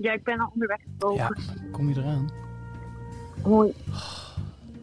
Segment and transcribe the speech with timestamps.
[0.00, 1.16] Ja, ik ben al onderweg boven.
[1.16, 2.30] Ja, kom je eraan?
[3.42, 3.74] Hoi.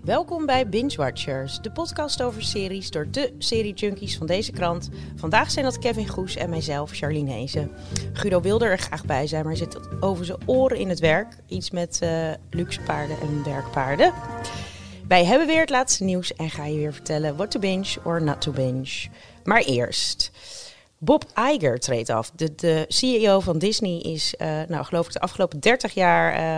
[0.04, 4.90] Welkom bij Binge Watchers, de podcast over series door de serie-junkies van deze krant.
[5.16, 7.72] Vandaag zijn dat Kevin Goes en mijzelf, Charlene Hezen.
[8.14, 11.36] Guido wilde er graag bij zijn, maar zit over zijn oren in het werk.
[11.48, 14.14] Iets met eh, luxe paarden en werkpaarden.
[15.08, 18.22] Wij hebben weer het laatste nieuws en ga je weer vertellen what to binge or
[18.22, 19.08] not to binge.
[19.44, 20.32] Maar eerst...
[21.00, 22.32] Bob Iger treedt af.
[22.36, 26.56] De, de CEO van Disney is, eh, nou geloof ik, de afgelopen 30 jaar eh,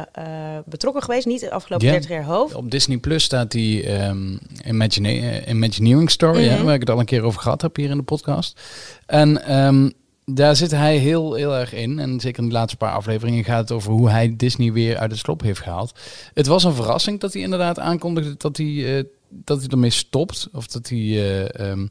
[0.57, 1.25] eh, betrokken geweest.
[1.25, 1.91] Niet de afgelopen Ja.
[1.91, 2.55] 30 jaar hoofd.
[2.55, 6.65] Op Disney Plus staat die ehm, Imagine- Imagineering Story, hè, Mhm.
[6.65, 8.61] waar ik het al een keer over gehad heb hier in de podcast.
[9.05, 9.89] En ehm,
[10.25, 11.99] daar zit hij heel, heel erg in.
[11.99, 15.11] En zeker in de laatste paar afleveringen gaat het over hoe hij Disney weer uit
[15.11, 15.99] het slop heeft gehaald.
[16.33, 20.47] Het was een verrassing dat hij inderdaad aankondigde dat hij, dat hij ermee stopt.
[20.53, 21.87] Of dat hij eh, ehm,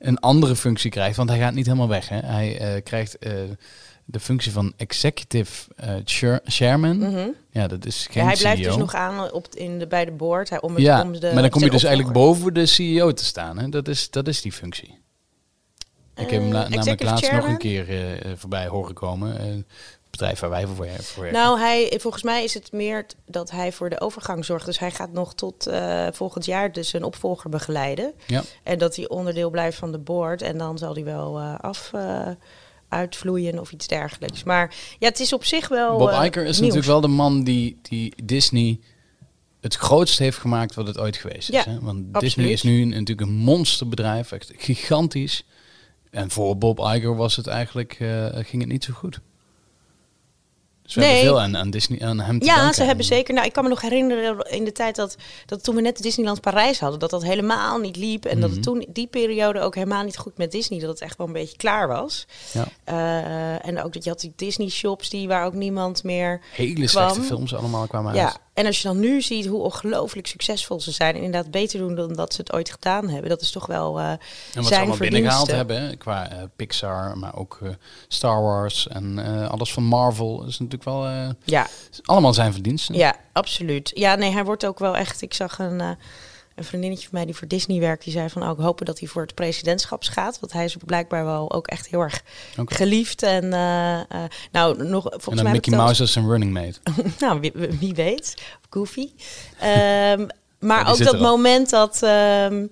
[0.00, 1.16] een andere functie krijgt.
[1.16, 2.08] Want hij gaat niet helemaal weg.
[2.08, 2.18] Hè.
[2.18, 3.32] Hij eh, krijgt eh,
[4.04, 6.98] de functie van executive eh, chair- chairman.
[6.98, 7.28] Mhm.
[7.50, 8.68] Ja, dat is geen Ja, hij blijft CEO.
[8.68, 10.50] dus nog aan op, in de, bij de board.
[10.50, 13.12] Hij, om het, Ja, om de, maar dan kom je dus eigenlijk boven de CEO
[13.12, 13.58] te staan.
[13.58, 13.68] Hè?
[13.68, 14.98] Dat, is, dat is die functie.
[16.14, 17.50] Ik heb hem namelijk laatst nog chairman?
[17.50, 17.86] een keer
[18.36, 19.66] voorbij horen komen.
[20.20, 20.84] Bedrijf waar wij voor,
[21.24, 21.32] werken.
[21.32, 24.66] Nou, hij, volgens mij is het meer dat hij voor de overgang zorgt.
[24.66, 28.12] Dus hij gaat nog tot eh, volgend jaar dus een opvolger begeleiden.
[28.26, 28.42] Ja.
[28.62, 30.42] En dat hij onderdeel blijft van de board.
[30.42, 32.28] En dan zal hij wel eh, af eh,
[32.88, 34.42] uitvloeien of iets dergelijks.
[34.42, 35.98] Maar ja, het is op zich wel.
[35.98, 36.58] Bob Iger is nieuws.
[36.58, 38.80] natuurlijk wel de man die, die Disney
[39.60, 41.64] het grootst heeft gemaakt wat het ooit geweest is.
[41.64, 41.80] Ja, hè?
[41.80, 42.20] Want absoluut.
[42.20, 45.44] Disney is nu een- natuurlijk een monsterbedrijf, echt gigantisch.
[46.10, 47.92] En voor Bob Iger was het eigenlijk,
[48.32, 49.20] ging het niet zo goed.
[50.94, 51.08] We Nee.
[51.10, 52.74] hebben veel aan, aan Disney, aan hem te Ja, danken.
[52.74, 53.34] ze hebben En- zeker.
[53.34, 56.40] Nou, ik kan me nog herinneren in de tijd dat, dat toen we net Disneyland
[56.40, 58.24] Parijs hadden, dat dat helemaal niet liep.
[58.24, 58.68] En dat het Mhm.
[58.68, 61.56] toen die periode ook helemaal niet goed met Disney, dat het echt wel een beetje
[61.56, 62.26] klaar was.
[62.52, 62.64] Ja.
[62.84, 66.40] Eh, en ook dat je had die Disney shops die waar ook niemand meer.
[66.54, 66.86] Hele kwam.
[66.88, 68.38] slechte films allemaal kwamen Ja, uit.
[68.54, 71.94] En als je dan nu ziet hoe ongelooflijk succesvol ze zijn, en inderdaad beter doen
[71.94, 74.18] dan dat ze het ooit gedaan hebben, dat is toch wel eh En
[74.54, 77.70] wat ze allemaal binnengehaald hebben, hè, qua eh, Pixar, maar ook eh,
[78.08, 79.18] Star Wars en
[79.48, 81.08] alles van Marvel, is natuurlijk wel
[81.44, 81.66] Ja,
[82.02, 82.94] allemaal zijn verdiensten.
[82.94, 83.90] Ja, absoluut.
[83.94, 85.22] Ja, nee, hij wordt ook wel echt.
[85.22, 85.96] Ik zag een,
[86.60, 88.04] een vriendinnetje van mij die voor Disney werkt.
[88.04, 90.40] Die zei van, oh, ik hoop dat hij voor het presidentschap gaat.
[90.40, 92.22] Want hij is blijkbaar wel ook echt heel erg
[92.64, 93.22] geliefd.
[93.22, 94.22] En eh,
[94.52, 95.42] nou, nog volgens En mij.
[95.42, 96.78] dan Mickey Mouse als zijn running mate.
[97.24, 98.34] nou, wie, wie weet.
[98.70, 99.10] Goofy.
[99.58, 100.26] Ehm,
[100.58, 102.02] maar Ja, ook dat moment dat...
[102.02, 102.66] ehm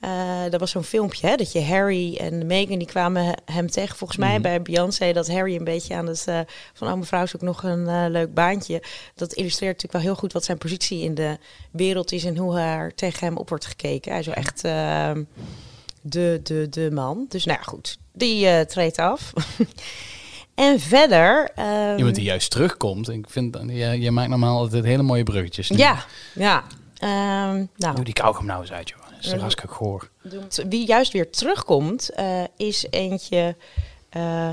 [0.00, 0.10] eh,
[0.50, 3.96] dat was zo'n filmpje, hè, dat je Harry en Meghan die kwamen he- hem tegen.
[3.96, 4.42] Volgens mij Mhm.
[4.42, 6.40] bij Beyoncé dat Harry een beetje aan het eh,
[6.74, 8.82] van oh mevrouw zoekt nog een eh, leuk baantje.
[9.14, 11.38] Dat illustreert natuurlijk wel heel goed wat zijn positie in de
[11.70, 14.10] wereld is en hoe er tegen hem op wordt gekeken.
[14.10, 15.22] Hij is wel echt ehm,
[16.02, 17.26] de, de, de man.
[17.28, 19.32] Dus nou ja, goed, die treedt af.
[20.54, 21.50] en verder.
[21.54, 23.08] ehm, Iemand die juist terugkomt.
[23.08, 25.68] Ik vind, jij, jij maakt normaal altijd hele mooie bruggetjes.
[25.68, 26.64] Ja, ja.
[26.98, 28.98] Ehm, nou, Doe die kauwgom nou eens uit, joh.
[29.20, 30.10] Dat is toch hartstikke goor.
[30.68, 33.56] wie juist weer terugkomt, eh, is eentje.
[34.10, 34.48] eh,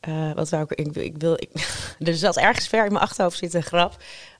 [0.00, 1.32] eh, wat wou ik, ik, wil- ik wil.
[1.32, 1.50] Ik,
[2.08, 3.96] er zat ergens ver in mijn achterhoofd zitten een grap.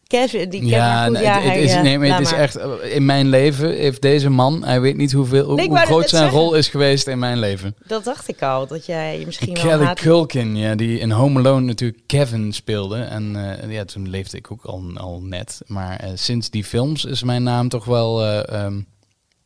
[0.06, 2.56] Kevin, die Ja, goed, nee, ja, het, hij, is, nee, maar het is echt...
[2.82, 4.64] In mijn leven heeft deze man...
[4.64, 6.38] Hij weet niet hoeveel, hoe, Nee, hoe groot zijn zeggen.
[6.40, 7.76] rol is geweest in mijn leven.
[7.86, 11.38] Dat dacht ik al, dat jij misschien wel Kelly haat- Culkin, ja, die in Home
[11.38, 12.96] Alone natuurlijk Kevin speelde.
[13.02, 15.60] En eh, ja, toen leefde ik ook al, al net.
[15.66, 18.80] Maar eh, sinds die films is mijn naam toch wel eh, ehm,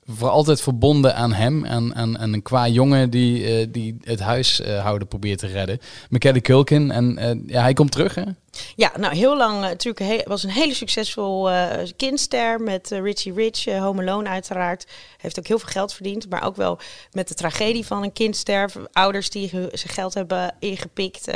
[0.06, 1.64] voor altijd verbonden aan hem.
[1.64, 5.78] En aan, aan een qua jongen die, eh, die het huishouden probeert te redden.
[6.10, 6.90] Macaulay Culkin.
[6.90, 8.24] En eh, ja, hij komt terug, hè?
[8.76, 13.00] Ja, nou heel lang eh, natuurlijk he- was een hele succesvol eh kindster met eh,
[13.00, 14.86] Richie Rich, eh, Home Alone uiteraard.
[15.18, 16.78] Heeft ook heel veel geld verdiend, maar ook wel
[17.12, 18.70] met de tragedie van een kindster.
[18.92, 21.30] Ouders die zijn geld hebben ingepikt.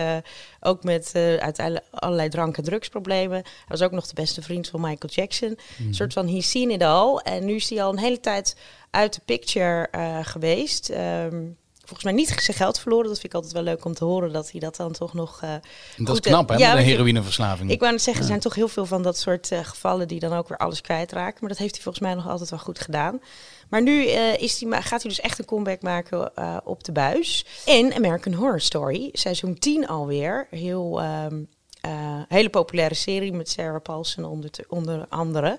[0.60, 3.36] ook met uiteindelijk allerlei drank- en drugsproblemen.
[3.42, 5.58] Hij was ook nog de beste vriend van Michael Jackson.
[5.78, 7.16] Een soort van he's seen it all.
[7.16, 8.56] En nu is hij al een hele tijd
[8.90, 9.88] uit de picture
[10.22, 10.88] geweest.
[10.88, 11.42] Ehm,
[11.90, 13.04] volgens mij niet zijn geld verloren.
[13.06, 15.38] Dat vind ik altijd wel leuk om te horen dat hij dat dan toch nog.
[15.42, 15.50] eh,
[15.96, 16.54] dat goed, is knap, hè?
[16.54, 17.70] eh, ja, met een heroïneverslaving.
[17.70, 20.20] ik wou net zeggen, er zijn toch heel veel van dat soort eh, gevallen die
[20.20, 21.36] dan ook weer alles kwijtraken.
[21.40, 23.20] Maar dat heeft hij volgens mij nog altijd wel goed gedaan.
[23.68, 26.84] Maar nu eh, is hij, ma- gaat hij dus echt een comeback maken eh, op
[26.84, 27.44] de buis.
[27.66, 30.46] En American Horror Story, seizoen 10 alweer.
[30.50, 31.34] Heel, ehm,
[31.80, 31.90] eh,
[32.28, 35.58] hele populaire serie met Sarah Paulson onder, onder andere.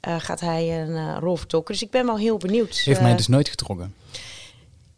[0.00, 1.72] eh, gaat hij een eh, rol vertolken.
[1.74, 2.76] Dus ik ben wel heel benieuwd.
[2.76, 3.94] Heeft eh, mij dus nooit getrokken.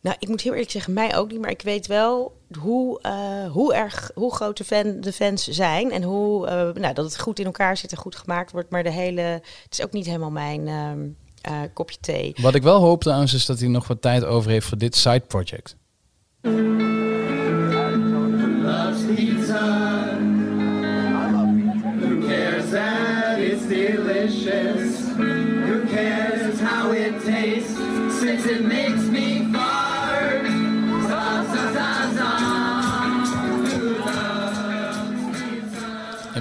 [0.04, 1.40] Nou, ik moet heel eerlijk zeggen, mij ook niet.
[1.40, 5.90] Maar ik weet wel hoe, eh, hoe erg, hoe groot de, fan, de fans zijn.
[5.90, 8.70] En hoe, eh, nou, dat het goed in elkaar zit en goed gemaakt wordt.
[8.70, 11.08] Maar de hele, het is ook niet helemaal mijn ehm,
[11.40, 12.34] eh, kopje thee.
[12.40, 14.96] Wat ik wel hoop trouwens is dat hij nog wat tijd over heeft voor dit
[14.96, 15.76] side project.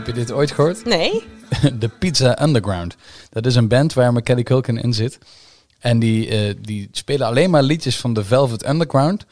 [0.03, 0.85] Heb je dit ooit gehoord?
[0.85, 1.23] Nee?
[1.79, 2.95] De Pizza Underground.
[3.29, 5.17] Dat is een band waar Macaulay Culkin in zit.
[5.79, 9.25] En die, eh, die spelen alleen maar liedjes van de Velvet Underground,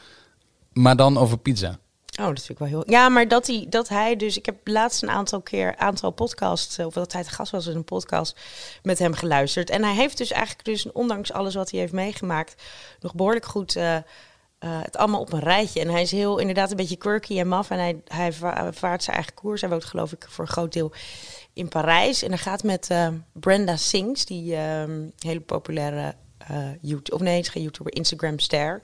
[0.74, 1.80] maar dan over pizza.
[2.20, 2.84] Oh, dat vind ik wel heel...
[2.86, 4.38] Ja, maar dat hij, dat hij dus...
[4.38, 6.80] Ik heb laatst een aantal keer, aantal podcasts...
[6.80, 8.40] of dat hij te gast was in een podcast
[8.84, 9.70] met hem geluisterd.
[9.70, 12.64] En hij heeft dus eigenlijk dus, ondanks alles wat hij heeft meegemaakt...
[13.00, 13.98] nog behoorlijk goed eh,
[14.62, 15.80] eh, het allemaal op een rijtje.
[15.80, 17.70] En hij is heel, inderdaad een beetje quirky en maf.
[17.70, 19.62] En hij, hij va- vaart zijn eigen koers.
[19.62, 20.92] Hij woont geloof ik voor een groot deel
[21.54, 22.24] in Parijs.
[22.24, 26.16] En hij gaat met eh, Brenda Sings, die ehm, hele populaire
[26.82, 27.16] YouTube...
[27.16, 28.82] Of nee, het is geen YouTuber, Instagram-ster...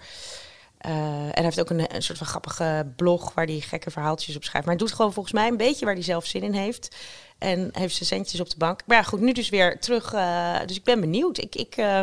[0.77, 0.91] Eh,
[1.23, 4.43] en hij heeft ook een, een soort van grappige blog waar hij gekke verhaaltjes op
[4.43, 4.67] schrijft.
[4.67, 6.95] Maar hij doet gewoon volgens mij een beetje waar hij zelf zin in heeft.
[7.37, 8.79] En heeft zijn centjes op de bank.
[8.85, 10.13] Maar ja, goed, nu dus weer terug.
[10.13, 11.37] eh, dus ik ben benieuwd.
[11.37, 12.01] Ik, ik, eh,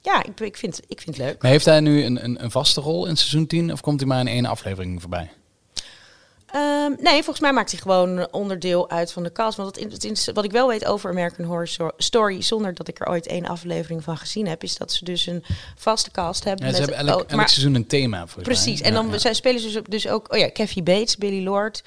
[0.00, 1.42] ja, ik, ik, vind, ik vind het leuk.
[1.42, 4.08] Maar heeft hij nu een, een, een vaste rol in seizoen 10 of komt hij
[4.08, 5.30] maar in één aflevering voorbij?
[6.46, 9.56] Ehm, nee, volgens mij maakt hij gewoon onderdeel uit van de cast.
[9.56, 12.88] Want het, het, het- wat ik wel weet over American Horror Sto- Story, zonder dat
[12.88, 15.44] ik er ooit één aflevering van gezien heb, is dat ze dus een
[15.76, 16.66] vaste cast hebben.
[16.66, 18.80] Ja, ze met- hebben elk, oh, elk seizoen een thema volgens Precies.
[18.80, 18.88] mij.
[18.90, 19.18] En Ja, dan ja.
[19.18, 20.32] zij spelen ze dus- dus ook.
[20.32, 21.82] Oh ja, Kathy Bates, Billy Lord.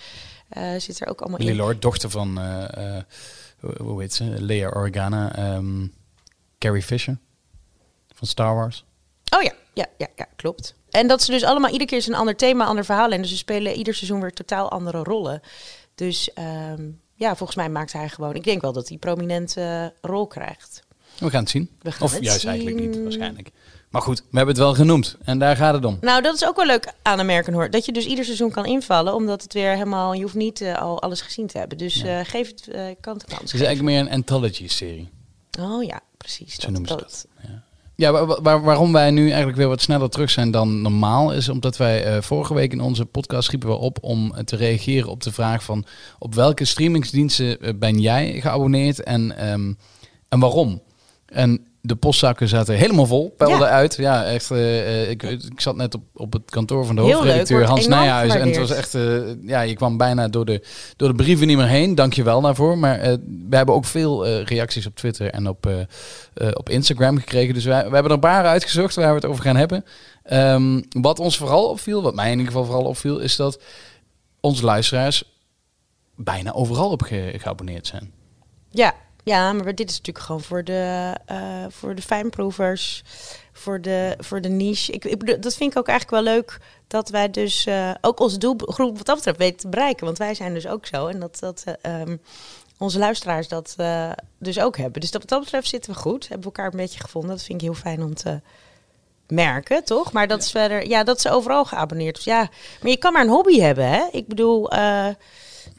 [0.49, 1.55] Eh, zit er ook allemaal in.
[1.55, 3.03] Lord, dochter van, eh, eh,
[3.77, 4.23] hoe- heet ze?
[4.23, 5.87] Lea Organa, ehm,
[6.59, 7.17] Carrie Fisher
[8.13, 8.85] van Star Wars.
[9.35, 10.75] Oh ja, ja, ja, ja, klopt.
[10.89, 13.11] En dat ze dus allemaal iedere keer is een ander thema, ander verhaal.
[13.11, 15.41] En dus ze spelen ieder seizoen weer totaal andere rollen.
[15.95, 18.35] Dus ehm, ja, volgens mij maakt hij gewoon.
[18.35, 20.83] Ik denk wel dat hij prominente rol krijgt.
[21.19, 21.69] We gaan het zien.
[21.81, 23.51] We gaan of het juist eigenlijk niet, waarschijnlijk.
[23.89, 25.17] Maar goed, we hebben het wel genoemd.
[25.23, 25.97] En daar gaat het om.
[26.01, 27.71] Nou, dat is ook wel leuk aan American Horror.
[27.71, 30.13] Dat je dus ieder seizoen kan invallen, omdat het weer helemaal.
[30.13, 31.77] Je hoeft niet eh, al alles gezien te hebben.
[31.77, 33.41] Dus eh, geef het eh kant kans.
[33.41, 35.09] Het is eigenlijk meer een anthology-serie.
[35.59, 36.55] Oh ja, precies.
[36.55, 37.27] Zo noemen ze dat.
[37.47, 37.63] Ja,
[37.95, 41.33] ja waar- waar- waarom wij nu eigenlijk weer wat sneller terug zijn dan normaal...
[41.33, 43.97] is omdat wij vorige week in onze podcast riepen we op...
[44.01, 45.85] om te reageren op de vraag van...
[46.19, 49.73] op welke streamingsdiensten ben jij geabonneerd en, ehm,
[50.29, 50.81] en waarom?
[51.25, 53.73] En de postzakken zaten helemaal vol, peilden Ja.
[53.73, 53.95] uit.
[53.95, 54.51] Ja, echt.
[54.51, 57.67] eh, eh, ik, ik zat net op, op het kantoor van de Heel hoofdredacteur leuk,
[57.67, 58.33] Hans Nijhuis.
[58.33, 60.63] En het was echt, eh, ja, je kwam bijna door de,
[60.95, 61.95] door de brieven niet meer heen.
[61.95, 62.77] Dank je wel daarvoor.
[62.77, 62.99] Maar
[63.49, 65.69] we hebben ook veel reacties op Twitter en op,
[66.53, 67.53] op Instagram gekregen.
[67.53, 69.85] Dus wij, we hebben er een paar uitgezocht waar we het over gaan hebben.
[70.23, 73.61] Ehm, wat ons vooral opviel, wat mij in ieder geval vooral opviel, is dat
[74.39, 75.23] onze luisteraars
[76.15, 78.11] bijna overal op ge- geabonneerd zijn.
[78.69, 78.93] Ja,
[79.27, 83.03] ja, maar dit is natuurlijk gewoon voor de, eh, voor de fijnproevers,
[83.53, 84.91] voor de, voor de niche.
[84.91, 88.97] Ik, dat vind ik ook eigenlijk wel leuk dat wij dus eh, ook onze doelgroep
[88.97, 90.05] wat dat betreft weten te bereiken.
[90.05, 92.17] Want wij zijn dus ook zo en dat, dat eh, ehm,
[92.77, 93.75] onze luisteraars dat
[94.37, 95.01] dus ook hebben.
[95.01, 97.29] Dus dat, wat dat betreft zitten we goed, hebben we elkaar een beetje gevonden.
[97.31, 98.41] Dat vind ik heel fijn om te
[99.27, 100.11] merken, toch?
[100.11, 102.17] Maar dat is verder, ja, dat ze overal geabonneerd.
[102.17, 102.23] is.
[102.23, 102.49] Ja,
[102.81, 104.07] maar je kan maar een hobby hebben, hè?
[104.11, 104.69] Ik bedoel,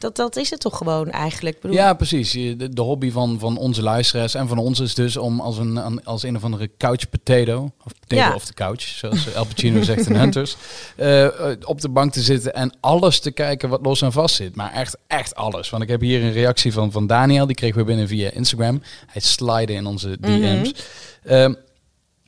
[0.01, 1.61] dat, dat is het toch gewoon eigenlijk.
[1.61, 2.31] Bedoel, Ja, precies.
[2.31, 5.75] De, de hobby van, van onze luisteraars en van ons is dus om als een,
[5.75, 8.33] een- als een of andere couch potato, of potato Ja.
[8.35, 10.55] of de couch, zoals Al Pacino zegt in Hunters,
[10.95, 14.35] eh, eh, op de bank te zitten en alles te kijken wat los en vast
[14.35, 14.55] zit.
[14.55, 15.69] Maar echt, echt alles.
[15.69, 18.81] Want ik heb hier een reactie van, van Daniel, die kregen we binnen via Instagram.
[19.07, 20.71] Hij slide in onze DM's.
[21.23, 21.53] Ehm,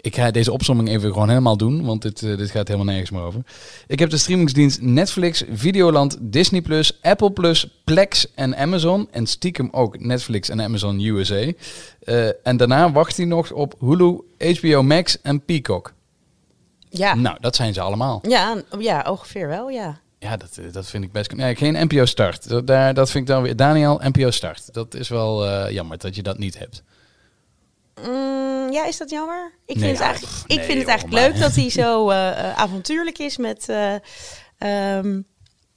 [0.02, 3.12] ik ga deze opsomming even gewoon helemaal doen, want dit, eh, dit gaat helemaal nergens
[3.12, 3.42] meer over.
[3.88, 6.64] Ik heb de streamingsdienst Netflix, Videoland, Disney+,
[7.02, 7.54] Apple+,
[7.84, 9.08] Plex en Amazon.
[9.12, 11.52] En stiekem ook Netflix en Amazon USA.
[12.04, 15.94] Eh, en daarna wacht hij nog op Hulu, HBO Max en Peacock.
[16.90, 17.16] ja.
[17.16, 18.20] Nou, dat zijn ze allemaal.
[18.28, 20.00] Ja, ja, ongeveer wel, ja.
[20.20, 21.36] Ja, dat, eh, dat vind ik best...
[21.36, 22.50] Nee, geen NPO Start.
[22.50, 23.56] Dat, daar, dat vind ik dan weer...
[23.56, 24.74] Daniel, NPO Start.
[24.74, 26.84] Dat is wel jammer dat je dat niet hebt.
[28.08, 29.52] Mm, ja, is dat jammer?
[29.66, 32.10] Ik Nee, vind het eigenlijk, ik nee, vind het eigenlijk maar- leuk dat hij zo
[32.10, 33.70] eh, eh, avontuurlijk is met...
[33.70, 33.94] eh,
[34.58, 35.22] ehm,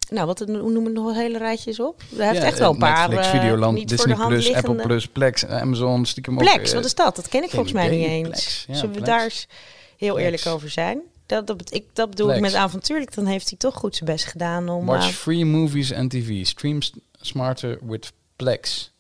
[0.08, 2.02] nou, wat, noemen we nog een hele rijtjes op?
[2.16, 4.68] Hij heeft Ja, echt wel een paar Netflix, Videoland, Disney+, Plus, liggende...
[4.68, 6.40] Apple+, Plus, Plex, Amazon, stiekem ook...
[6.40, 7.16] Plex, eh, wat is dat?
[7.16, 8.28] Dat ken ik volgens mij niet eens.
[8.28, 9.10] Plex, ja, Zullen we Plex.
[9.10, 9.48] daar eens
[9.96, 10.24] heel Plex.
[10.24, 11.00] eerlijk over zijn?
[11.26, 13.14] Dat, dat, ik, dat bedoel ik met avontuurlijk.
[13.14, 14.86] Dan heeft hij toch goed zijn best gedaan om...
[14.86, 16.46] Watch free movies and TV.
[16.46, 16.78] Stream
[17.20, 18.92] smarter with Plex.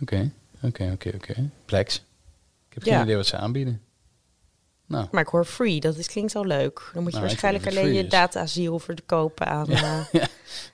[0.00, 0.30] Oké,
[0.66, 1.50] oké, oké, oké.
[1.64, 1.96] Plex.
[2.68, 3.02] Ik heb geen Ja.
[3.02, 3.80] idee wat ze aanbieden.
[4.86, 6.90] Nou, maar ik hoor free, dat is, klinkt zo leuk.
[6.94, 8.10] Dan moet je Nou, waarschijnlijk alleen je free is.
[8.10, 9.68] data-asiel verkopen aan...
[9.70, 10.24] eh,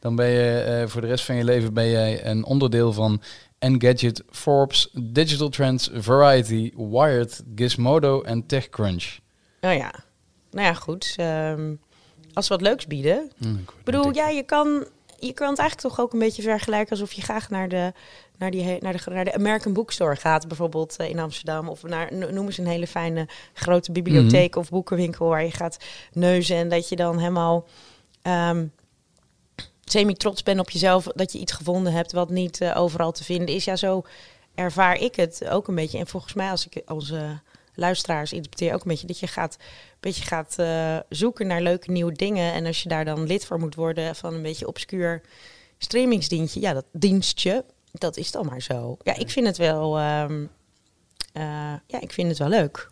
[0.00, 3.22] dan ben je eh, voor de rest van je leven ben jij een onderdeel van
[3.58, 9.18] Engadget, Forbes, Digital Trends, Variety, Wired, Gizmodo en TechCrunch.
[9.60, 9.94] Nou ja,
[10.50, 11.14] nou ja, goed.
[11.16, 11.74] ehm,
[12.32, 13.30] als we wat leuks bieden.
[13.38, 14.86] Hm, ik bedoel, ja, je kan,
[15.26, 17.92] je kan het eigenlijk toch ook een beetje vergelijken alsof je graag naar de,
[18.38, 21.68] naar die, naar de, naar de American Bookstore gaat, bijvoorbeeld eh, in Amsterdam.
[21.68, 25.76] Of naar, no- noem eens een hele fijne grote bibliotheek of boekenwinkel waar je gaat
[26.12, 26.56] neuzen.
[26.56, 27.66] En dat je dan helemaal
[28.22, 28.66] ehm,
[29.84, 33.54] semi-trots bent op jezelf dat je iets gevonden hebt wat niet eh, overal te vinden
[33.54, 33.64] is.
[33.64, 34.02] Ja, zo
[34.54, 35.98] ervaar ik het ook een beetje.
[35.98, 37.40] En volgens mij, als ik onze
[37.74, 41.90] luisteraars interpreteer ook een beetje, dat je gaat, een beetje gaat eh, zoeken naar leuke
[41.90, 42.52] nieuwe dingen.
[42.52, 45.22] En als je daar dan lid voor moet worden van een beetje obscuur
[45.78, 48.96] streamingsdienstje, ja, dat dienstje, dat is dan maar zo.
[49.02, 50.44] Ja, ik vind het wel, ehm,
[51.32, 51.42] eh,
[51.86, 52.90] ja, ik vind het wel leuk.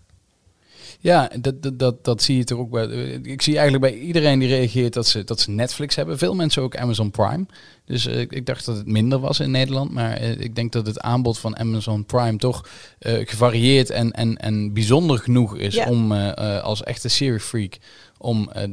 [1.02, 2.87] Ja, dat, dat, dat, dat zie je toch ook bij.
[3.23, 6.19] Ik zie eigenlijk bij iedereen die reageert dat ze, dat ze Netflix hebben.
[6.19, 7.47] Veel mensen ook Amazon Prime.
[7.85, 9.90] Dus eh, ik dacht dat het minder was in Nederland.
[9.90, 14.37] Maar eh, ik denk dat het aanbod van Amazon Prime toch eh, gevarieerd en, en,
[14.37, 15.87] en bijzonder genoeg is Ja.
[15.88, 17.78] om eh, eh, als echte serie freak
[18.19, 18.69] om eh,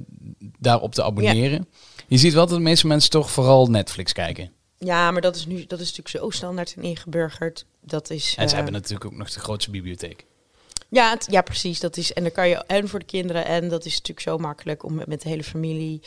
[0.60, 1.68] daarop te abonneren.
[2.08, 4.52] Je ziet wel dat de meeste mensen toch vooral Netflix kijken.
[4.78, 7.66] Ja, maar dat is nu, dat is natuurlijk zo standaard en ingeburgerd.
[7.82, 8.34] Dat is.
[8.38, 10.26] En ze eh, hebben natuurlijk ook nog de grootste bibliotheek.
[10.90, 11.80] Ja, ja, precies.
[11.80, 14.38] Dat is, en dan kan je en voor de kinderen en dat is natuurlijk zo
[14.38, 16.02] makkelijk om met, de hele familie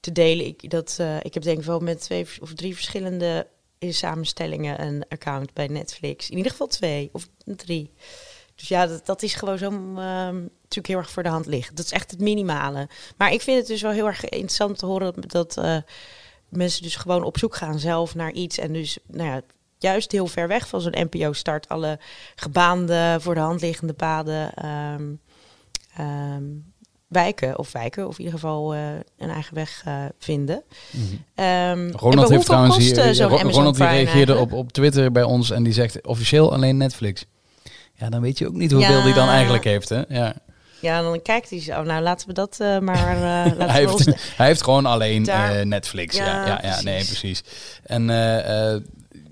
[0.00, 0.46] te delen.
[0.46, 3.46] Ik, dat, eh, ik heb denk ik wel met twee of drie verschillende
[3.78, 6.30] in samenstellingen een account bij Netflix.
[6.30, 7.92] In ieder geval twee of drie.
[8.54, 11.74] Dus ja, dat, dat is gewoon zo ehm, natuurlijk heel erg voor de hand liggen.
[11.74, 12.88] Dat is echt het minimale.
[13.16, 15.76] Maar ik vind het dus wel heel erg interessant te horen dat, dat eh,
[16.48, 18.58] mensen dus gewoon op zoek gaan zelf naar iets.
[18.58, 19.42] En dus nou ja,
[19.82, 21.98] juist heel ver weg van zo'n NPO-start alle
[22.34, 25.02] gebaande, voor de hand liggende paden ehm,
[25.96, 26.42] ehm,
[27.08, 27.58] wijken.
[27.58, 28.80] Of wijken, of in ieder geval eh,
[29.18, 30.62] een eigen weg eh, vinden.
[31.34, 35.22] En bij Ronald heeft trouwens hier, eh, Ro- Ronald die reageerde op, op Twitter bij
[35.22, 37.24] ons en die zegt officieel alleen Netflix.
[37.94, 39.04] Ja, dan weet je ook niet hoeveel Ja.
[39.04, 40.02] die dan eigenlijk heeft, hè?
[40.08, 40.34] Ja.
[40.80, 41.82] Ja, dan kijkt hij zo.
[41.82, 43.16] Nou, laten we dat maar.
[43.58, 45.22] laten Hij ons- heeft, hij heeft gewoon alleen
[45.68, 46.16] Netflix.
[46.16, 47.42] Ja, Ja, ja, ja, nee, precies.
[47.82, 48.08] En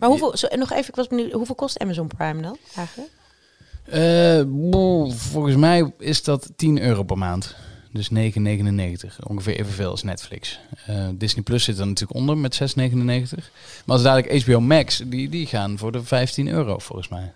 [0.00, 3.10] Maar hoeveel, zo, en nog even, ik was benieuwd, hoeveel kost Amazon Prime dan eigenlijk?
[3.84, 4.42] eh,
[5.16, 7.54] volgens mij is dat 10 euro per maand.
[7.92, 9.18] Dus 9,99.
[9.26, 10.60] Ongeveer evenveel als Netflix.
[10.86, 13.50] Eh, Disney Plus zit er natuurlijk onder met 6,99.
[13.84, 17.32] Maar als dadelijk HBO Max, die, die gaan voor de 15 euro volgens mij.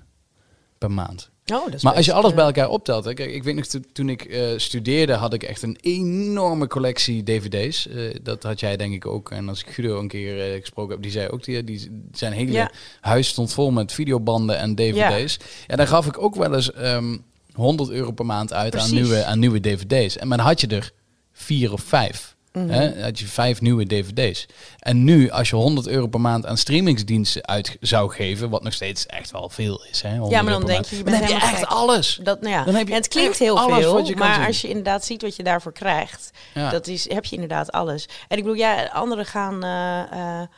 [0.78, 1.30] Per maand.
[1.52, 3.54] Oh, dat is Maar als je alles eh, bij elkaar optelt, hè, kijk, ik weet
[3.54, 7.88] nog to- toen ik eh, studeerde had ik echt een enorme collectie dvd's.
[7.88, 9.30] Eh, dat had jij denk ik ook.
[9.30, 12.32] En als ik Guido een keer eh, gesproken heb, die zei ook die, die zijn
[12.32, 12.70] hele Ja.
[13.00, 15.36] huis stond vol met videobanden en dvd's.
[15.66, 17.16] Ja, daar gaf ik ook wel eens ehm
[17.52, 20.16] 100 euro per maand uit aan nieuwe, aan nieuwe dvd's.
[20.16, 20.90] En maar dan had je er
[21.32, 22.33] vier of vijf.
[22.54, 22.68] Mhm.
[22.68, 23.02] Hè?
[23.02, 24.46] had je vijf nieuwe dvd's.
[24.78, 28.73] En nu, als je 100 euro per maand aan streamingsdiensten uit zou geven, wat nog
[28.73, 30.02] steeds echt wel veel is.
[30.02, 30.11] Hè?
[30.11, 31.64] 100 Ja, maar dan denk je, je dan heb je echt gek.
[31.64, 32.18] alles.
[32.23, 32.64] Dat, nou ja.
[32.64, 33.68] Dan heb je en het klinkt heel veel,
[34.14, 34.46] maar zien.
[34.46, 36.70] als je inderdaad ziet wat je daarvoor krijgt, Ja.
[36.70, 38.08] dat is, heb je inderdaad alles.
[38.28, 39.62] En ik bedoel, ja, anderen gaan.
[39.64, 40.00] eh,
[40.40, 40.49] eh,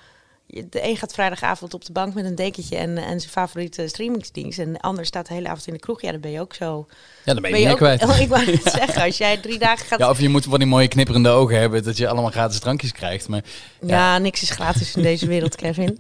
[0.47, 4.59] de een gaat vrijdagavond op de bank met een dekentje en, en zijn favoriete streamingsdienst.
[4.59, 6.01] En de ander staat de hele avond in de kroeg.
[6.03, 6.87] Ja, dan ben je ook zo.
[7.25, 8.03] Ja, dan ben je, meer ook, kwijt.
[8.09, 9.99] Oh, ik wou het zeggen, als jij drie dagen gaat.
[9.99, 12.93] Ja, of je moet van die mooie knipperende ogen hebben dat je allemaal gratis drankjes
[12.93, 13.29] krijgt.
[13.29, 13.43] Maar
[13.81, 15.99] Ja, niks is gratis in deze wereld, Kevin.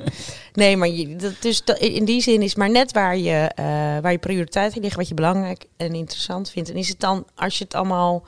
[0.52, 3.64] Nee, maar je, dat, dus dat- in die zin is maar net waar je, eh,
[4.02, 6.70] waar je prioriteiten liggen, wat je belangrijk en interessant vindt.
[6.70, 8.24] En is het dan, als je het allemaal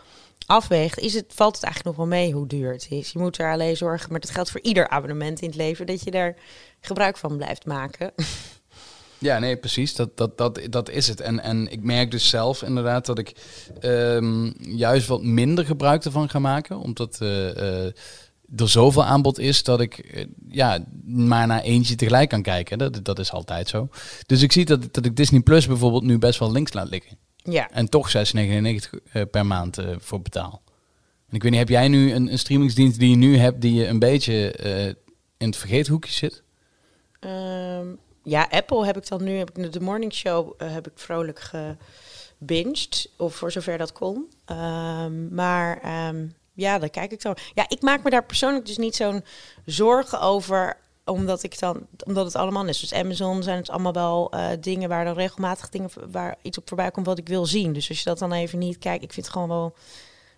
[0.47, 3.11] afweegt, is het, valt het eigenlijk nog wel mee hoe duur het is.
[3.11, 6.04] Je moet er alleen zorgen, maar dat geldt voor ieder abonnement in het leven, dat
[6.04, 6.37] je daar
[6.80, 8.12] gebruik van blijft maken.
[9.21, 9.95] Ja, nee, precies.
[9.95, 11.21] Dat, dat, dat, dat is het.
[11.21, 13.35] En, en ik merk dus zelf inderdaad dat ik
[13.80, 16.78] ehm, juist wat minder gebruik ervan ga maken.
[16.78, 17.92] Omdat eh, eh,
[18.57, 22.78] er zoveel aanbod is dat ik eh, ja, maar naar eentje tegelijk kan kijken.
[22.78, 23.88] Dat, dat is altijd zo.
[24.26, 27.18] Dus ik zie dat, dat ik Disney Plus bijvoorbeeld nu best wel links laat liggen.
[27.50, 27.71] Ja.
[27.71, 28.23] En toch 6,99
[29.12, 30.62] eh, per maand eh, voor betaal.
[31.28, 33.75] En ik weet niet, heb jij nu een, een streamingsdienst die je nu hebt die
[33.75, 34.87] je een beetje eh,
[35.37, 36.43] in het vergeethoekje zit?
[37.21, 37.87] Ehm,
[38.23, 41.50] ja, Apple heb ik dan nu, heb ik de morning show heb ik vrolijk
[42.38, 44.31] gebinged, of voor zover dat kon.
[44.45, 47.37] Ehm, maar ehm, ja, daar kijk ik dan.
[47.55, 49.25] Ja, ik maak me daar persoonlijk dus niet zo'n
[49.64, 50.76] zorgen over,
[51.09, 52.81] omdat ik dan, omdat het allemaal is.
[52.81, 56.69] Dus Amazon zijn het allemaal wel eh, dingen waar dan regelmatig dingen waar iets op
[56.69, 57.73] voorbij komt wat ik wil zien.
[57.73, 59.75] Dus als je dat dan even niet kijkt, ik vind het gewoon wel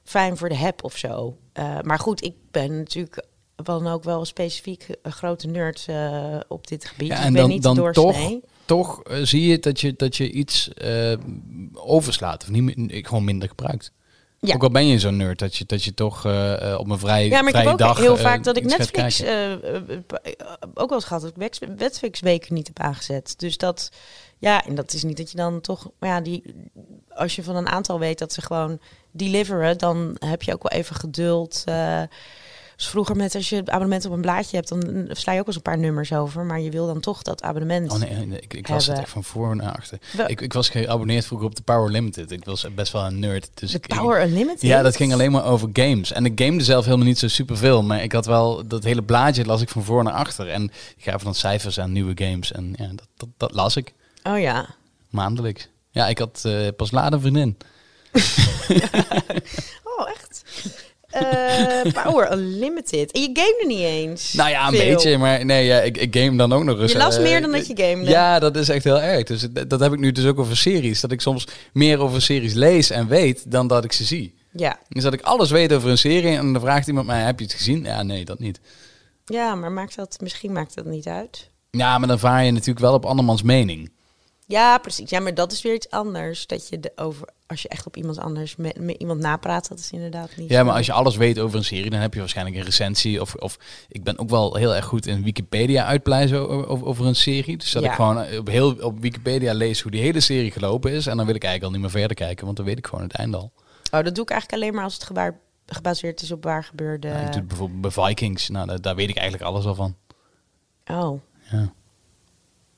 [0.05, 1.37] fijn voor de heb of zo.
[1.53, 3.27] Eh, maar goed, ik ben natuurlijk
[3.65, 7.09] wel ook wel specifiek een grote nerd eh, op dit gebied.
[7.09, 8.41] Ja, en ik ben dan- niet dan doorsnee.
[8.65, 11.13] toch eh, zie je dat je, dat je iets eh,
[11.75, 13.93] overslaat of niet, gewoon minder gebruikt.
[14.41, 14.55] Ja.
[14.55, 16.99] Ook al ben je zo'n nerd, dat je, dat je toch eh, eh, op een
[16.99, 19.53] vrij, Ja, maar ik vrije heb ook dag heel eh, vaak dat ik Netflix eh,
[20.75, 23.35] ook wel eens gehad dat ik Netflix weken niet heb aangezet.
[23.39, 23.91] Dus dat,
[24.39, 26.55] ja, en dat is niet dat je dan toch, maar ja, die,
[27.09, 28.81] als je van een aantal weet dat ze gewoon
[29.11, 31.65] deliveren, dan heb je ook wel even geduld.
[32.81, 35.47] Dus vroeger met als je het abonnement op een blaadje hebt, dan sla je ook
[35.47, 36.45] eens een paar nummers over.
[36.45, 37.93] Maar je wil dan toch dat abonnement.
[37.93, 39.99] Oh nee, nee, ik, ik las het echt van voor naar achter.
[40.27, 42.31] Ik, ik was geabonneerd vroeger op de Power Limited.
[42.31, 43.51] Ik was best wel een nerd.
[43.55, 44.63] Dus de ik, Power Unlimited?
[44.63, 46.13] Ja, dat ging alleen maar over games.
[46.13, 47.83] En ik gamede zelf helemaal niet zo superveel.
[47.83, 50.49] Maar ik had wel, dat hele blaadje las ik van voor naar achter.
[50.49, 50.65] En
[50.97, 52.53] ik gaf dan cijfers aan nieuwe games.
[52.53, 54.75] En ja, dat, dat, dat las ik Oh ja.
[55.11, 55.69] maandelijks.
[55.91, 57.57] Ja, ik had eh, pas laat een vriendin.
[59.99, 60.45] Oh, echt?
[61.11, 63.13] Eh, Power Unlimited.
[63.13, 64.33] En je gamede niet eens.
[64.33, 64.89] Nou ja, een Veel.
[64.89, 65.19] beetje.
[65.19, 66.93] Maar nee, ja, ik, ik game dan ook nog eens.
[66.93, 68.11] Je las eh, meer dan dat je gamede.
[68.11, 69.25] Ja, dat is echt heel erg.
[69.25, 71.01] Dus dat, dat heb ik nu dus ook over series.
[71.01, 74.35] Dat ik soms meer over series lees en weet dan dat ik ze zie.
[74.53, 74.79] Ja.
[74.89, 77.45] Dus dat ik alles weet over een serie en dan vraagt iemand mij, heb je
[77.45, 77.85] het gezien?
[77.85, 78.61] Ja, nee, dat niet.
[79.25, 81.49] Ja, maar maakt dat, misschien maakt dat niet uit.
[81.71, 83.91] Ja, maar dan vaar je natuurlijk wel op andermans mening.
[84.51, 85.11] Ja, precies.
[85.11, 86.47] Ja, maar dat is weer iets anders.
[86.47, 89.79] Dat je de over, als je echt op iemand anders met, met iemand napraat, dat
[89.79, 90.51] is inderdaad niet.
[90.51, 90.65] Ja, zo.
[90.65, 93.21] maar als je alles weet over een serie, dan heb je waarschijnlijk een recensie.
[93.21, 97.15] Of, of ik ben ook wel heel erg goed in Wikipedia uitpleiten over, over, een
[97.15, 97.57] serie.
[97.57, 97.89] Dus dat Ja.
[97.89, 101.07] ik gewoon op, heel, op Wikipedia lees hoe die hele serie gelopen is.
[101.07, 103.05] En dan wil ik eigenlijk al niet meer verder kijken, want dan weet ik gewoon
[103.05, 103.53] het einde al.
[103.93, 107.09] Oh, dat doe ik eigenlijk alleen maar als het gebaar, gebaseerd is op waar gebeurde.
[107.09, 108.49] Ja, ik doe bijvoorbeeld bij Vikings.
[108.49, 109.97] Nou, daar, daar weet ik eigenlijk alles al van.
[110.87, 111.21] Oh.
[111.51, 111.73] Ja.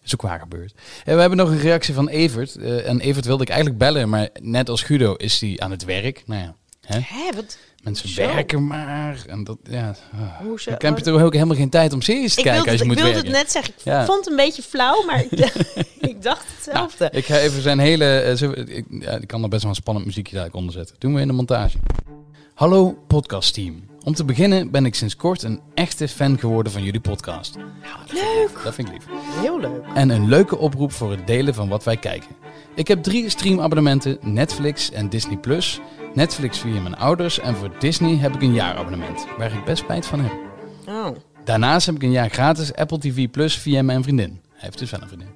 [0.04, 0.74] Is ook waar gebeurd.
[1.04, 2.56] En we hebben nog een reactie van Evert.
[2.56, 5.84] Eh, en Evert wilde ik eigenlijk bellen, maar net als Guido is hij aan het
[5.84, 6.22] werk.
[6.26, 6.98] Nou ja, hè?
[7.02, 7.58] Hè, wat?
[7.82, 8.26] mensen Zo.
[8.26, 9.24] werken maar.
[9.26, 9.94] En dat, ja.
[10.42, 10.70] Hoezo?
[10.70, 12.78] Dan heb je toch ook helemaal geen tijd om series te Ik kijken als je
[12.78, 13.32] het, moet ik wilde werken.
[13.32, 13.74] het net zeggen.
[13.78, 14.04] Ik Ja.
[14.04, 15.30] vond het een beetje flauw, maar ik,
[16.10, 17.08] ik dacht hetzelfde.
[17.12, 18.04] Ik ga even zijn hele.
[18.20, 20.96] eh, ik, ja, ik kan er best wel een spannend muziekje daar onder zetten.
[20.98, 21.78] Doen we in de montage.
[22.54, 23.82] Hallo podcastteam.
[24.04, 27.56] Om te beginnen ben ik sinds kort een echte fan geworden van jullie podcast.
[28.06, 28.60] Leuk.
[28.64, 29.06] Dat vind ik lief.
[29.40, 29.84] Heel leuk.
[29.94, 32.28] En een leuke oproep voor het delen van wat wij kijken.
[32.74, 35.38] Ik heb drie streamabonnementen, Netflix en Disney+.
[36.14, 40.06] Netflix via mijn ouders en voor Disney heb ik een jaarabonnement, waar ik best spijt
[40.06, 40.32] van heb.
[40.88, 41.16] Oh.
[41.44, 44.40] Daarnaast heb ik een jaar gratis Apple TV Plus via mijn vriendin.
[44.50, 45.28] Hij heeft dus wel een vriendin.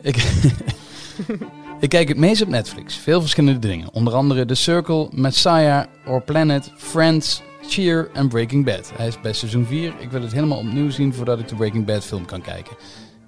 [0.00, 0.16] Ik,
[1.84, 2.96] ik kijk het meest op Netflix.
[2.96, 3.92] Veel verschillende dingen.
[3.92, 8.92] Onder andere The Circle, Messiah, Or Planet, Friends, Cheer en Breaking Bad.
[8.96, 9.94] Hij is bij seizoen 4.
[9.98, 12.76] Ik wil het helemaal opnieuw zien voordat ik de Breaking Bad film kan kijken.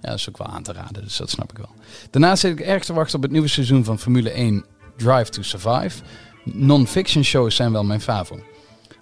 [0.00, 1.70] Ja, dat is ook wel aan te raden, dus dat snap ik wel.
[2.10, 4.64] Daarnaast zit ik erg te wachten op het nieuwe seizoen van Formule 1
[4.96, 6.02] Drive to Survive.
[6.44, 8.40] Non-fiction shows zijn wel mijn favo.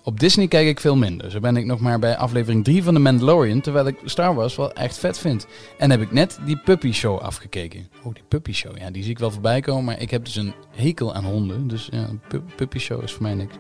[0.03, 1.31] Op Disney kijk ik veel minder.
[1.31, 4.57] Zo ben ik nog maar bij aflevering 3 van The Mandalorian, terwijl ik Star Wars
[4.57, 5.47] wel echt vet vind.
[5.79, 7.89] En heb ik net die Puppy Show afgekeken.
[8.03, 10.37] Oh, die Puppy Show, ja, die zie ik wel voorbij komen, maar ik heb dus
[10.37, 11.69] een hekel aan honden.
[11.69, 12.09] Dus ja,
[12.57, 13.55] Puppy Show is voor mij niks.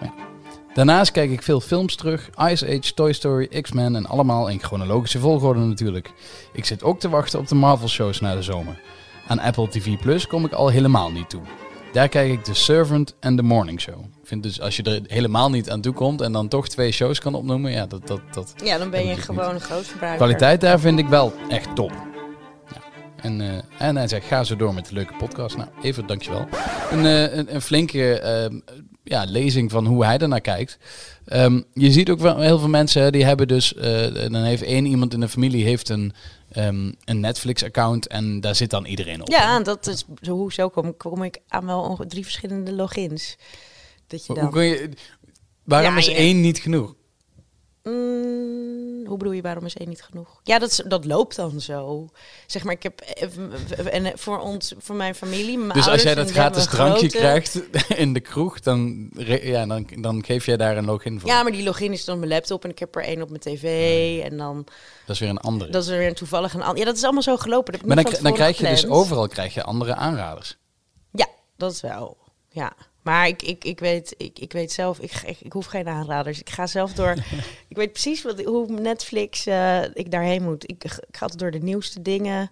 [0.00, 0.12] Ja.
[0.78, 2.30] Daarnaast kijk ik veel films terug.
[2.50, 6.10] Ice Age, Toy Story, X-Men en allemaal in chronologische volgorde natuurlijk.
[6.52, 8.80] Ik zit ook te wachten op de Marvel shows na de zomer.
[9.26, 11.40] Aan Apple TV Plus kom ik al helemaal niet toe.
[11.92, 13.98] Daar kijk ik The Servant en The Morning Show.
[13.98, 16.92] Ik vind dus als je er helemaal niet aan toe komt en dan toch twee
[16.92, 19.86] shows kan opnoemen, ja, dat, dat, dat Ja, dan ben je dus gewoon een groot
[19.86, 20.24] verbruiker.
[20.24, 21.92] kwaliteit daar vind ik wel echt top.
[22.72, 22.80] Ja.
[23.16, 25.56] En, eh, en hij zegt, ga zo door met de leuke podcast.
[25.56, 26.48] Nou, even dankjewel.
[26.90, 28.60] Een, eh, een, een flinke ehm,
[29.08, 30.78] ja, lezing van hoe hij ernaar kijkt.
[31.24, 34.86] Ehm, je ziet ook wel heel veel mensen, die hebben dus, eh, dan heeft één
[34.86, 36.12] iemand in de familie heeft een,
[36.52, 39.28] ehm, een Netflix-account en daar zit dan iedereen op.
[39.28, 43.36] Ja, en dat is zo, hoezo kom, kom ik aan wel drie verschillende logins.
[44.06, 44.50] Dat je Hoe dan.
[44.50, 44.90] kun je,
[45.64, 46.94] waarom Ja, is één niet genoeg?
[47.88, 50.40] Mm, hoe bedoel je, waarom is één niet genoeg?
[50.42, 52.08] Ja, dat, dat loopt dan zo.
[52.46, 56.02] Zeg maar, ik heb eh, en eh, voor ons, voor mijn familie, mijn Dus als
[56.02, 57.62] jij dat gratis drankje grote- krijgt
[58.04, 59.10] in de kroeg, dan,
[59.42, 61.28] ja, dan, dan geef jij daar een login voor.
[61.28, 63.28] Ja, maar die login is dan op mijn laptop en ik heb er één op
[63.28, 63.64] mijn tv
[64.24, 64.66] en dan
[65.06, 65.70] Dat is weer een andere.
[65.70, 66.78] dat is er weer toevallig een ander.
[66.78, 67.72] Ja, dat is allemaal zo gelopen.
[67.72, 70.56] Dat maar dan, dan krijg je dus overal krijg je andere aanraders.
[71.12, 72.16] Ja, dat is wel.
[72.48, 72.72] Ja.
[73.02, 76.40] Maar ik, ik, ik, weet, ik, ik weet zelf, ik, ik, ik hoef geen aanraders.
[76.40, 77.10] Ik ga zelf door.
[77.68, 80.70] ik weet precies wat, hoe Netflix eh, ik daarheen moet.
[80.70, 82.50] Ik, ik ga altijd door de nieuwste dingen.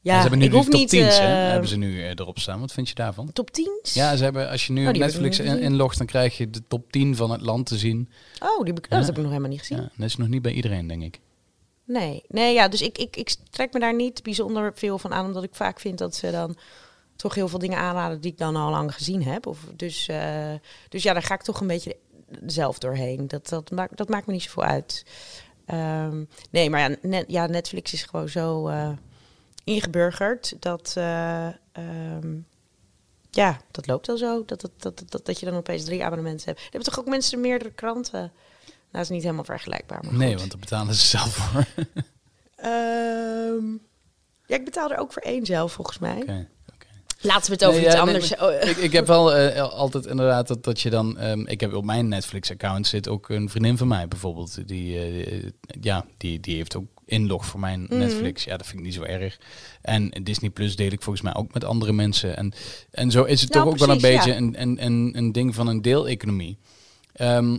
[0.00, 0.94] Ja, ze hebben nu ik hoef top niet.
[0.94, 2.60] 10's, hè, eh, hebben ze nu eh, erop staan.
[2.60, 3.32] Wat vind je daarvan?
[3.32, 3.80] Top 10?
[3.82, 6.92] Ja, ze hebben, als je nu Oh, Netflix in, inlogt, dan krijg je de top
[6.92, 8.10] 10 van het land te zien.
[8.40, 8.96] Oh, die heb ik, oh, Ja.
[8.96, 9.76] dat heb ik nog helemaal niet gezien.
[9.76, 11.20] Ja, dat is nog niet bij iedereen, denk ik.
[11.84, 15.26] Nee, nee ja, dus ik, ik, ik trek me daar niet bijzonder veel van aan,
[15.26, 16.56] omdat ik vaak vind dat ze dan
[17.16, 19.46] toch heel veel dingen aanraden die ik dan al lang gezien heb.
[19.46, 20.52] Of, dus, eh,
[20.88, 21.96] dus ja, daar ga ik toch een beetje
[22.46, 23.28] zelf doorheen.
[23.28, 25.04] Dat, dat, maakt, dat maakt me niet zoveel uit.
[25.66, 28.90] Ehm, nee, maar ja, net, ja, Netflix is gewoon zo eh,
[29.64, 30.92] ingeburgerd dat.
[30.96, 32.36] eh, ehm,
[33.30, 34.44] ja, dat loopt al zo.
[34.44, 36.58] Dat, dat, dat, dat, dat je dan opeens drie abonnementen hebt.
[36.58, 38.20] Er hebben toch ook mensen meerdere kranten?
[38.20, 38.30] Nou,
[38.90, 40.04] dat is niet helemaal vergelijkbaar.
[40.04, 40.38] Maar Nee, goed.
[40.38, 41.64] want daar betalen ze zelf voor.
[42.56, 43.66] Ehm,
[44.46, 46.48] ja, ik betaal er ook voor één zelf, volgens mij.
[47.24, 48.36] Laten we het over Nee, iets ja, anders...
[48.36, 51.18] oh, ik, ik heb wel eh, altijd inderdaad dat, dat je dan...
[51.18, 54.68] ehm, ik heb op mijn Netflix-account zit ook een vriendin van mij bijvoorbeeld.
[54.68, 57.98] Die, eh, ja, die, die heeft ook inlog voor mijn Mhm.
[57.98, 58.44] Netflix.
[58.44, 59.38] Ja, dat vind ik niet zo erg.
[59.82, 62.36] En Disney Plus deel ik volgens mij ook met andere mensen.
[62.36, 62.52] En,
[62.90, 64.36] en zo is het Nou, toch ook wel een beetje ja.
[64.36, 66.58] een, een, een, een ding van een deeleconomie.
[67.12, 67.56] Ehm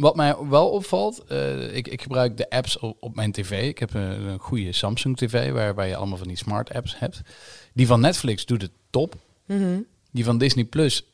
[0.00, 3.68] wat mij wel opvalt, eh, ik, ik gebruik de apps op, op mijn tv.
[3.68, 6.98] Ik heb een, een goede Samsung TV waar, waar je allemaal van die smart apps
[6.98, 7.20] hebt.
[7.74, 9.14] Die van Netflix doet het top.
[9.46, 9.80] mhm.
[10.12, 11.04] Die van Disney Plus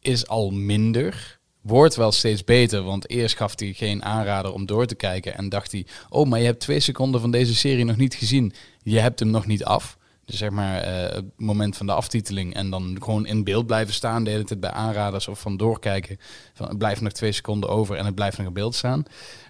[0.00, 1.38] is al minder.
[1.60, 5.36] Wordt wel steeds beter, want eerst gaf hij geen aanrader om door te kijken.
[5.36, 8.52] En dacht hij, oh, maar je hebt twee seconden van deze serie nog niet gezien.
[8.82, 9.98] Je hebt hem nog niet af.
[10.24, 12.54] Dus zeg maar eh, het moment van de aftiteling.
[12.54, 16.18] En dan gewoon in beeld blijven staan de hele tijd bij aanraders of van doorkijken.
[16.54, 19.04] Van, het blijft nog twee seconden over en het blijft nog in beeld staan.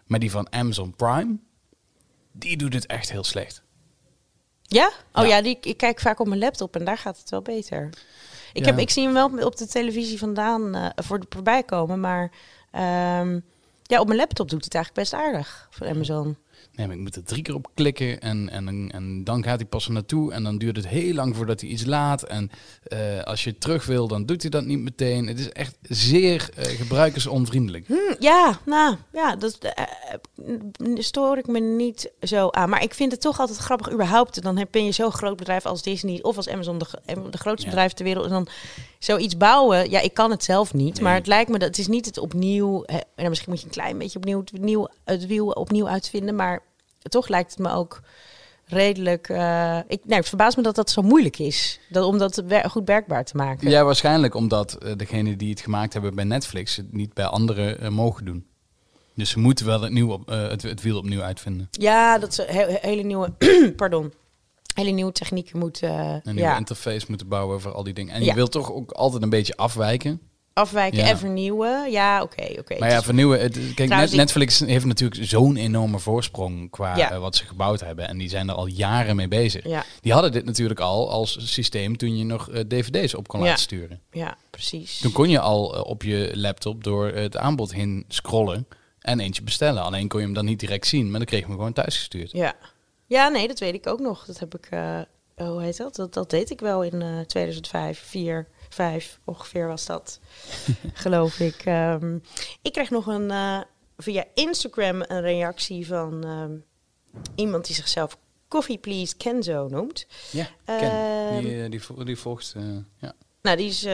[0.07, 1.37] Maar die van Amazon Prime,
[2.33, 3.63] die doet het echt heel slecht.
[4.63, 4.91] Ja?
[5.13, 5.37] Oh Ja.
[5.37, 7.91] ja, die, ik kijk vaak op mijn laptop en daar gaat het wel beter.
[8.53, 8.71] Ik, Ja.
[8.71, 12.31] heb, ik zie hem wel op de televisie vandaan eh, voor de, voorbij komen, maar
[12.71, 13.41] ehm,
[13.83, 16.37] ja, op mijn laptop doet het eigenlijk best aardig Amazon.
[16.77, 19.69] Nee, maar ik moet er drie keer op klikken en, en, en dan gaat hij
[19.69, 20.33] pas er naartoe.
[20.33, 22.23] En dan duurt het heel lang voordat hij iets laat.
[22.23, 22.51] En
[22.83, 25.27] eh, als je terug wil, dan doet hij dat niet meteen.
[25.27, 27.87] Het is echt zeer eh, gebruikersonvriendelijk.
[27.87, 29.85] Hm, ja, nou, ja, dat eh,
[30.95, 32.69] stoor ik me niet zo aan.
[32.69, 34.43] Maar ik vind het toch altijd grappig, überhaupt.
[34.43, 36.87] Dan heb- ben je zo'n groot bedrijf als Disney of als Amazon, de,
[37.31, 37.71] de grootste Ja.
[37.71, 38.25] bedrijf ter wereld.
[38.25, 38.49] En dan
[38.99, 39.91] zoiets bouwen.
[39.91, 40.95] Ja, ik kan het zelf niet.
[40.95, 41.03] Nee.
[41.03, 42.83] Maar het lijkt me dat het is niet het opnieuw.
[42.87, 46.35] Hè, en misschien moet je een klein beetje opnieuw het, nieuw, het wiel opnieuw uitvinden.
[46.35, 46.63] Maar
[47.03, 48.01] toch lijkt het me ook
[48.67, 49.29] redelijk.
[49.29, 51.81] eh, ik, nee, het verbaast me dat dat zo moeilijk is.
[51.89, 53.71] Dat, om dat wer- goed werkbaar te maken.
[53.71, 57.81] Ja, waarschijnlijk omdat eh, degene die het gemaakt hebben bij Netflix het niet bij anderen
[57.81, 58.47] eh, mogen doen.
[59.15, 61.69] Dus ze moeten wel het, nieuw op, het, het wiel opnieuw uitvinden.
[61.71, 63.33] Ja, dat ze he- hele nieuwe,
[63.77, 64.13] pardon,
[64.75, 68.15] hele nieuwe technieken moeten Een nieuwe ja, interface moeten bouwen voor al die dingen.
[68.15, 70.21] En je wilt toch ook altijd een beetje afwijken.
[70.55, 71.09] Afwijken Ja.
[71.09, 71.91] en vernieuwen.
[71.91, 72.79] Ja, oké, oké.
[72.79, 73.41] Maar ja, vernieuwen.
[73.41, 77.11] Het, kijk, Trouwens, Netflix heeft natuurlijk zo'n enorme voorsprong qua Ja.
[77.11, 78.09] eh, wat ze gebouwd hebben.
[78.09, 79.65] En die zijn er al jaren mee bezig.
[79.67, 83.41] ja, Die hadden dit natuurlijk al als systeem toen je nog eh, dvd's op kon
[83.41, 84.01] laten sturen.
[84.13, 84.99] ja, precies.
[84.99, 88.67] Toen kon je al eh, op je laptop door het aanbod heen scrollen
[89.01, 89.83] en eentje bestellen.
[89.83, 91.97] Alleen kon je hem dan niet direct zien, maar dan kreeg je hem gewoon thuis
[91.97, 92.31] gestuurd.
[92.33, 92.55] Ja.
[93.07, 94.25] ja, nee, dat weet ik ook nog.
[94.25, 95.01] Dat heb ik, eh,
[95.37, 95.95] hoe heet dat?
[95.97, 96.15] dat?
[96.15, 100.21] Dat deed ik wel in eh 2005, 4, 5 ongeveer was dat,
[100.93, 101.63] geloof ik.
[101.65, 102.19] Ehm,
[102.63, 103.61] ik kreeg nog een, eh,
[103.97, 106.53] via Instagram een reactie van ehm,
[107.35, 110.07] iemand die zichzelf Coffee Please Kenzo noemt.
[110.31, 111.43] Ja, Ehm, Ken.
[111.43, 112.53] Die, eh, die, die volgt.
[112.57, 112.63] eh,
[112.99, 113.13] ja.
[113.43, 113.87] Nou, die is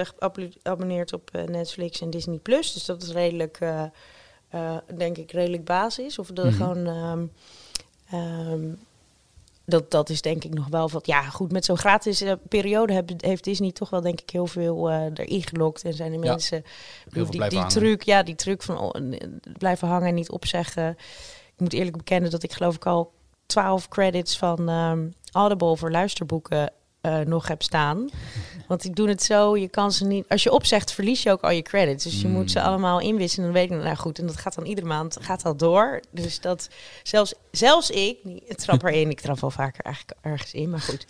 [0.62, 2.72] geabonneerd op Netflix en Disney Plus.
[2.72, 3.58] Dus dat is redelijk,
[4.96, 6.18] denk ik, redelijk basis.
[6.18, 6.52] Of de Mhm.
[6.52, 6.86] gewoon.
[6.86, 7.26] ehm,
[8.10, 8.72] ehm,
[9.70, 11.06] dat, dat is denk ik nog wel wat.
[11.06, 14.46] Ja, goed, met zo'n gratis eh, periode heb, heeft Disney toch wel, denk ik, heel
[14.46, 15.84] veel eh erin gelokt.
[15.84, 16.64] En zijn de Ja, mensen.
[17.04, 19.28] die, die truc, ja, die truc van oh, eh,
[19.58, 20.88] blijven hangen en niet opzeggen.
[21.54, 23.12] Ik moet eerlijk bekennen dat ik geloof ik al
[23.46, 28.08] 12 credits van ehm, Audible voor luisterboeken eh, nog heb staan.
[28.68, 30.24] Want ik doe het zo, je kan ze niet...
[30.28, 32.04] Als je opzegt, verlies je ook al je credits.
[32.04, 32.32] Dus je Mm.
[32.34, 33.44] moet ze allemaal inwisselen.
[33.44, 36.00] Dan weet ik, nou goed, en dat gaat dan iedere maand gaat dat door.
[36.10, 36.68] Dus dat,
[37.02, 39.10] zelfs, zelfs ik, ik trap erin.
[39.10, 41.06] Ik trap wel vaker eigenlijk ergens in, maar goed.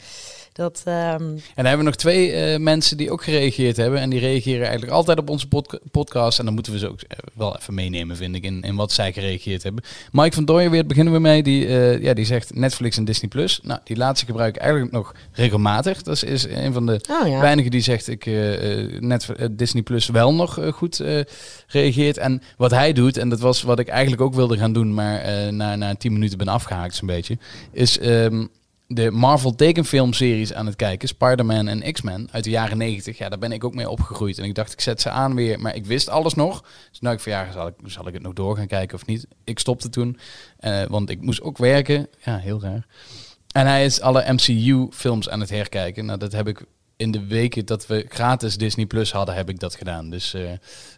[0.53, 4.01] Dat, ehm, En dan hebben we nog twee eh, mensen die ook gereageerd hebben.
[4.01, 6.39] En die reageren eigenlijk altijd op onze podca- podcast.
[6.39, 8.93] En dan moeten we ze ook eh, wel even meenemen, vind ik, in, in wat
[8.93, 9.85] zij gereageerd hebben.
[10.13, 11.43] Mike van Dooyen, weer beginnen we mee.
[11.43, 13.29] Die, eh, ja, die zegt Netflix en Disney+.
[13.31, 13.61] Plus.
[13.63, 15.79] Nou, die laatste gebruik ik eigenlijk nog regelmatig.
[15.83, 17.41] Dat is, is een van de oh ja.
[17.41, 21.21] weinigen die zegt ik eh, eh, net eh, Disney Plus wel nog goed eh,
[21.67, 22.19] reageert.
[22.19, 25.53] En wat hij doet, en dat was wat ik eigenlijk ook wilde gaan doen, maar
[25.53, 27.39] na, na tien minuten ben afgehaakt zo'n beetje,
[27.73, 28.47] is ehm,
[28.87, 33.19] de Marvel tekenfilmseries aan het kijken, Spider-Man en X-Men uit de jaren 90.
[33.19, 34.39] Ja, daar ben ik ook mee opgegroeid.
[34.39, 36.65] En ik dacht, ik zet ze aan weer, maar ik wist alles nog.
[36.91, 39.07] Dus nou ik van ja, zal ik, zal ik het nog door gaan kijken of
[39.07, 39.27] niet?
[39.45, 40.19] Ik stopte toen,
[40.89, 42.09] want ik moest ook werken.
[42.25, 42.87] Ja, heel raar.
[43.53, 46.05] En hij is alle MCU-films aan het herkijken.
[46.05, 46.65] Nou, dat heb ik
[47.01, 50.11] in de weken dat we gratis Disney Plus hadden, heb ik dat gedaan.
[50.11, 50.53] Dus eh,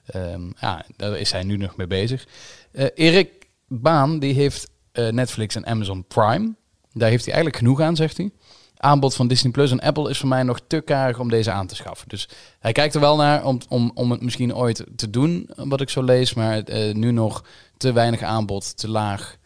[0.07, 2.27] ehm, ja, daar is hij nu nog mee bezig.
[2.73, 6.55] Eh, Erik Baan, die heeft eh, Netflix en Amazon Prime.
[6.93, 8.31] Daar heeft hij eigenlijk genoeg aan, zegt hij.
[8.77, 11.67] Aanbod van Disney Plus en Apple is voor mij nog te karig om deze aan
[11.67, 12.09] te schaffen.
[12.09, 15.81] Dus hij kijkt er wel naar om, om, om het misschien ooit te doen, wat
[15.81, 16.35] ik zo lees.
[16.35, 16.63] Maar
[16.93, 17.45] nu nog
[17.77, 19.37] te weinig aanbod, te laag.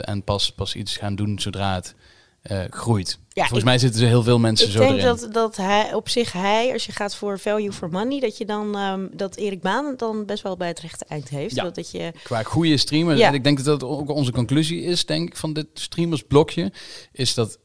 [0.00, 1.94] en pas, pas iets gaan doen zodra het
[2.42, 3.18] eh, groeit.
[3.34, 5.04] Volgens ik- mij zitten er heel veel mensen Ik zo denk erin.
[5.06, 8.44] dat, dat hij op zich, hij, als je gaat voor value for money, dat je
[8.46, 11.54] dan, ehm, dat Erik Baan het dan best wel bij het rechte eind heeft.
[11.54, 11.62] Ja.
[11.62, 13.16] Dat, dat je, Qua goede streamer.
[13.16, 13.28] Ja.
[13.28, 16.72] En ik denk dat dat ook onze conclusie is, denk ik, van dit streamersblokje.
[17.12, 17.58] Is dat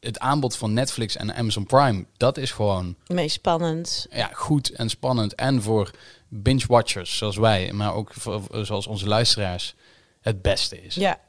[0.00, 4.06] het aanbod van Netflix en Amazon Prime, dat is gewoon Meest spannend.
[4.10, 5.34] ja, goed en spannend.
[5.34, 5.90] En voor
[6.28, 9.74] binge-watchers zoals wij, maar ook voor, zoals onze luisteraars,
[10.20, 10.94] het beste is.
[10.94, 11.20] Ja.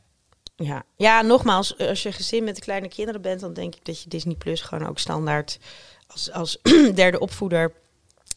[0.60, 0.84] Ja.
[0.96, 4.36] ja, nogmaals, als je gezin met kleine kinderen bent, dan denk ik dat je Disney
[4.36, 5.60] Plus gewoon ook standaard
[6.08, 6.58] als, als
[6.96, 7.74] derde opvoeder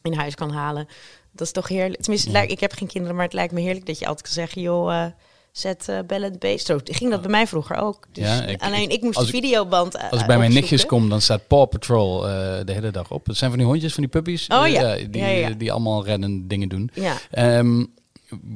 [0.03, 0.89] in huis kan halen.
[1.33, 2.01] Dat is toch heerlijk.
[2.03, 4.33] Tenminste, lijkt- ik heb geen kinderen, maar het lijkt me heerlijk dat je altijd kan
[4.35, 5.11] zeggen, joh, eh,
[5.53, 6.67] zet uh, Bell Beest.
[6.67, 8.07] Zo ging dat bij mij vroeger ook.
[8.13, 11.09] Dus Ja, ik- alleen ik moest de videoband eh, Als ik bij mijn nichtjes kom,
[11.09, 13.27] dan staat Paw Patrol de hele dag op.
[13.27, 14.47] Het zijn van die hondjes, van die puppies.
[14.47, 14.95] Oh ja.
[14.97, 16.91] die, Ja, die allemaal rennen dingen doen.
[16.95, 17.85] Ja, Ehm,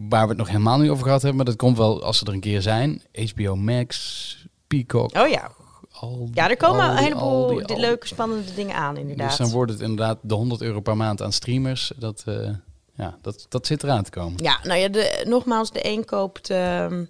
[0.09, 2.25] waar we het nog helemaal niet over gehad hebben, maar dat komt wel als ze
[2.27, 3.03] er een keer zijn.
[3.35, 5.17] HBO Max, Peacock.
[5.17, 5.51] oh ja.
[5.91, 9.29] Al Ja, er komen al een heleboel al die- leuke, spannende dingen aan, inderdaad.
[9.29, 11.93] Dus dan wordt het inderdaad de 100 euro per maand aan streamers.
[11.97, 12.51] Dat, eh,
[12.95, 14.43] ja, dat, dat zit eraan te komen.
[14.43, 17.05] Ja, nou ja, de, nogmaals, de een koopt ehm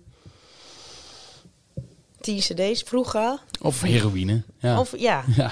[2.21, 3.39] 10 cd's vroeger.
[3.61, 4.43] Of heroïne.
[4.59, 4.81] Ja.
[4.81, 5.51] Of ja, ja.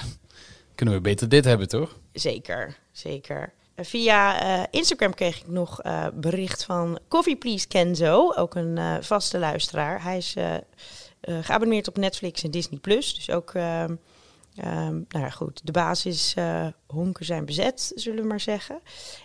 [0.74, 1.96] Kunnen we beter dit hebben, toch?
[2.12, 3.52] zeker, zeker.
[3.76, 8.96] Via eh, Instagram kreeg ik nog eh, bericht van Coffee Please Kenzo, ook een eh,
[9.00, 10.02] vaste luisteraar.
[10.02, 10.34] Hij is
[11.20, 12.78] geabonneerd op Netflix en Disney+.
[12.78, 13.94] Plus, dus ook, ehm,
[14.54, 18.80] nou ja, goed, de basis eh, honken zijn bezet, zullen we maar zeggen.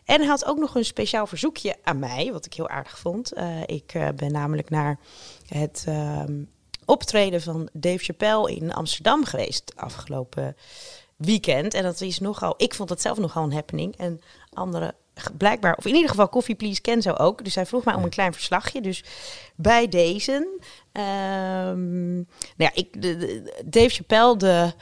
[0.05, 3.33] En hij had ook nog een speciaal verzoekje aan mij, wat ik heel aardig vond.
[3.65, 4.99] Ik ben namelijk naar
[5.47, 6.43] het ehm,
[6.85, 10.55] optreden van Dave Chappelle in Amsterdam geweest afgelopen
[11.17, 11.73] weekend.
[11.73, 13.95] En dat is nogal, ik vond het zelf nogal een happening.
[13.97, 14.21] En
[14.53, 17.43] anderen g- blijkbaar, of in ieder geval Coffee Please Kenzo ook.
[17.43, 18.81] Dus hij vroeg mij om een klein verslagje.
[18.81, 19.03] Dus
[19.55, 20.59] bij deze,
[20.91, 22.25] ehm, nou
[22.57, 24.73] ja, ik, de, de- Dave Chappelle, de,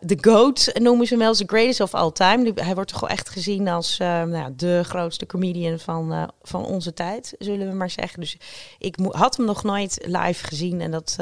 [0.00, 2.52] de GOAT noemen ze hem wel, de greatest of all time.
[2.54, 6.64] Hij wordt toch wel echt gezien als eh, nou de grootste comedian van, eh, van
[6.64, 8.20] onze tijd, zullen we maar zeggen.
[8.20, 8.36] Dus
[8.78, 11.16] ik had hem nog nooit live gezien en dat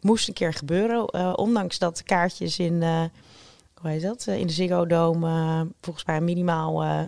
[0.00, 1.38] moest een keer gebeuren.
[1.38, 2.82] ondanks dat de kaartjes in,
[3.84, 7.00] hoe heet dat, Eh, in de Ziggo Dome eh, volgens mij minimaal eh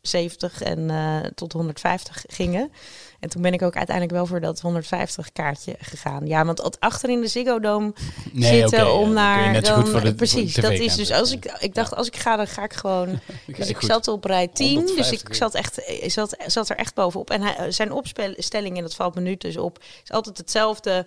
[0.00, 2.72] 70 en eh, tot 150 gingen.
[3.20, 6.26] En toen ben ik ook uiteindelijk wel voor dat 150 kaartje gegaan.
[6.26, 7.92] Ja, want het achter in de Ziggo Dome
[8.32, 10.54] Nee, zitten om naar dan, de- precies.
[10.54, 13.08] dat is dus als ik ik dacht als ik ga dan ga ik gewoon.
[13.56, 13.88] Dus ik goed.
[13.88, 17.30] zat op rij 10, dus 150, ik zat echt zat, zat er echt bovenop.
[17.30, 21.06] En hij, zijn opstelling en dat valt me nu dus op is altijd hetzelfde.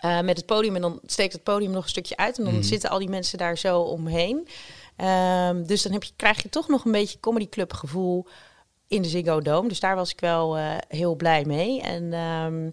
[0.00, 2.52] Eh, met het podium en dan steekt het podium nog een stukje uit en dan
[2.54, 2.62] Mhm.
[2.62, 4.48] zitten al die mensen daar zo omheen.
[4.96, 8.26] Ehm, dus dan heb je, krijg je toch nog een beetje comedy club gevoel
[8.88, 9.68] in de Ziggo Dome.
[9.68, 11.80] Dus daar was ik wel eh, heel blij mee.
[11.82, 12.70] En ehm,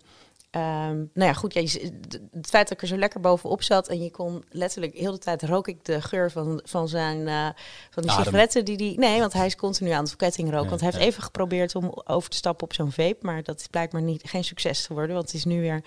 [0.52, 1.54] ehm, nou ja, goed.
[1.54, 1.92] Ja, je
[2.32, 5.18] het feit dat ik er zo lekker bovenop zat en je kon letterlijk heel de
[5.18, 7.48] tijd rook ik de geur van, van zijn eh,
[7.90, 8.24] van die Adem.
[8.24, 9.00] sigaretten die die.
[9.00, 10.64] Nee, want hij is continu aan het ketting roken.
[10.64, 11.10] Ja, want hij heeft ja.
[11.10, 14.44] even geprobeerd om over te stappen op zo'n vape, maar dat is blijkbaar niet geen
[14.44, 15.84] succes geworden, want het is nu weer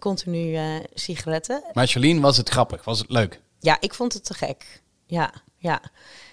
[0.00, 1.62] continu eh, sigaretten.
[1.72, 2.84] Maar Charlene, was het grappig?
[2.84, 3.40] Was het leuk?
[3.58, 4.82] Ja, ik vond het te gek.
[5.06, 5.82] Ja, ja.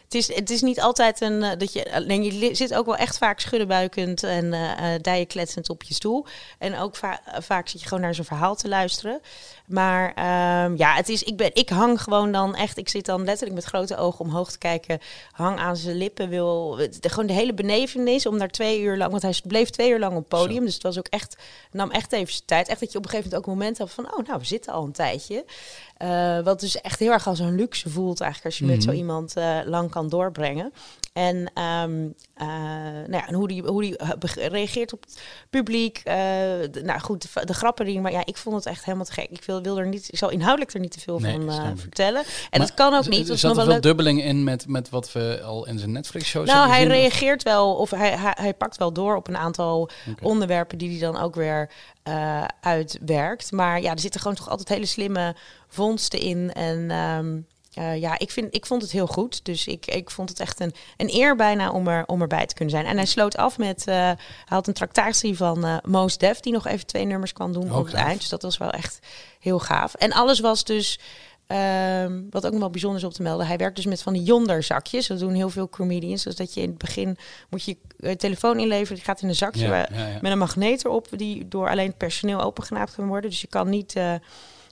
[0.08, 2.96] Het is, het is niet altijd een eh, dat je alleen je zit ook wel
[2.96, 4.56] echt vaak schuddenbuikend en
[5.02, 6.26] dijen kletsend op je stoel.
[6.60, 9.22] En ook va- vaak zit je gewoon naar zijn verhaal te luisteren.
[9.68, 12.78] Maar ehm, ja, het is, ik, ben, ik hang gewoon dan echt.
[12.78, 15.00] Ik zit dan letterlijk met grote ogen omhoog te kijken.
[15.32, 16.30] Hang aan zijn lippen.
[16.30, 19.12] Wil de, gewoon de hele benevenis om daar twee uur lang.
[19.12, 20.60] Want hij bleef twee uur lang op het podium.
[20.60, 20.64] Zo.
[20.66, 21.38] Dus het was ook echt.
[21.72, 22.68] Nam echt even zijn tijd.
[22.68, 24.06] Echt dat je op een gegeven moment ook moment hebt van.
[24.14, 25.46] Oh, nou, we zitten al een tijdje.
[25.98, 28.90] Eh, wat dus echt heel erg als een luxe voelt eigenlijk als je met zo
[28.90, 28.98] Mhm.
[29.00, 30.74] iemand eh, lang kan doorbrengen.
[31.18, 32.48] En, ehm, eh,
[33.08, 34.10] nou ja, en hoe die, hoe die eh,
[34.48, 35.98] reageert op het publiek.
[36.04, 36.14] eh,
[36.72, 38.02] de- nou goed, de, de grappen die.
[38.02, 39.30] Maar ja, ik vond het echt helemaal te gek.
[39.30, 42.22] Ik wil, wil er niet, ik zal inhoudelijk er niet te veel Nee, van vertellen.
[42.24, 42.28] En
[42.60, 43.30] Maar dat kan ook niet.
[43.30, 43.84] Er zat nog er wel leuk.
[43.84, 47.02] dubbeling in met, met wat we al in zijn Netflix-shows Nou, hebben hij gezien?
[47.02, 49.90] reageert wel, of hij, hij, hij pakt wel door op een aantal
[50.22, 51.70] onderwerpen die hij dan ook weer
[52.62, 53.52] uitwerkt.
[53.52, 55.36] Maar ja, er zitten gewoon toch altijd hele slimme
[55.68, 56.54] vondsten in.
[56.54, 57.38] En ehm,
[57.78, 59.46] eh, ja, ik, vind, ik vond het heel goed.
[59.46, 62.54] Dus ik, ik vond het echt een, een eer bijna om, er, om erbij te
[62.54, 62.86] kunnen zijn.
[62.86, 66.54] En hij sloot af met, eh, hij had een tractatie van eh Moos Def, die
[66.54, 68.06] nog even twee nummers kwam doen Oh, op het gaaf.
[68.08, 68.20] eind.
[68.20, 69.00] Dus dat was wel echt
[69.40, 69.94] heel gaaf.
[69.94, 71.00] En alles was dus...
[71.48, 73.48] Ehm, wat ook nog wel bijzonder is op te melden.
[73.48, 75.08] Hij werkt dus met van die yonder zakjes.
[75.08, 76.24] Dat doen heel veel comedians.
[76.24, 77.18] Dus dat je in het begin
[77.50, 78.96] moet je je telefoon inleveren.
[78.96, 80.18] Die gaat in een zakje Ja, waar- ja, ja.
[80.22, 81.08] met een magneet erop.
[81.12, 83.30] Die door alleen het personeel opengenaapt kan worden.
[83.30, 83.96] Dus je kan niet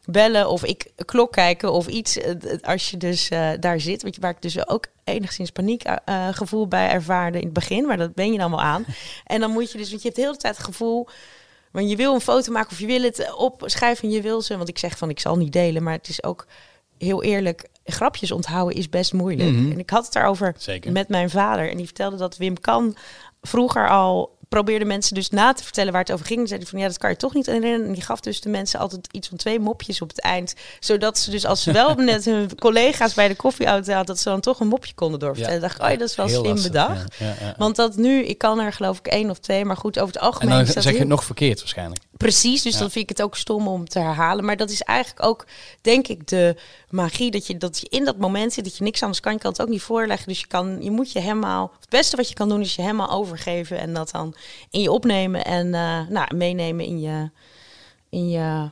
[0.06, 2.18] bellen of ik klok kijken of iets.
[2.18, 4.04] eh, d- als je dus eh, daar zit.
[4.04, 7.54] Weet je, waar ik dus ook enigszins paniek eh, eh, gevoel bij ervaarde in het
[7.54, 7.86] begin.
[7.86, 8.86] Maar dat ben je dan wel aan.
[9.26, 11.08] en dan moet je dus, want je hebt de hele tijd het gevoel...
[11.72, 14.41] Want je wil een foto maken of je wil het eh, opschrijven en je wil
[14.41, 14.58] ze.
[14.58, 16.48] Want ik zeg van ik zal niet delen, maar het is ook
[16.98, 17.68] heel eerlijk.
[17.86, 19.50] Grapjes onthouden is best moeilijk.
[19.52, 19.72] Mhm.
[19.72, 20.91] En ik had het daarover Zeker.
[20.91, 21.70] met mijn vader.
[21.70, 22.96] En die vertelde dat Wim Kan
[23.41, 26.40] vroeger al probeerde mensen dus na te vertellen waar het over ging.
[26.40, 27.86] En zei hij van ja, dat kan je toch niet herinneren.
[27.86, 30.54] En die gaf dus de mensen altijd iets van twee mopjes op het eind.
[30.80, 34.30] Zodat ze dus als ze wel net hun collega's bij de koffieauto hadden, dat ze
[34.30, 35.56] dan toch een mopje konden doorvertellen.
[35.56, 35.68] Ja.
[35.68, 37.16] dacht ik, oh, dat is wel Heel slim lastig, bedacht.
[37.18, 37.56] ja, ja, ja.
[37.58, 40.22] Want dat nu, ik kan er geloof ik één of twee, maar goed, over het
[40.22, 42.02] En algemeen dan is dat zeg je het nog verkeerd waarschijnlijk.
[42.17, 42.80] Precies, dus Ja.
[42.80, 44.45] dan vind ik het ook stom om te herhalen.
[44.45, 45.45] Maar dat is eigenlijk ook,
[45.82, 46.56] denk ik, de
[46.89, 49.34] magie dat je, dat je in dat moment zit, dat je niks anders kan.
[49.34, 50.28] Je kan het ook niet voorleggen.
[50.28, 52.82] Dus je, kan, je moet je helemaal, het beste wat je kan doen is je
[52.82, 54.36] helemaal overgeven en dat dan
[54.69, 57.30] in je opnemen en eh, nou, meenemen in je,
[58.10, 58.71] in je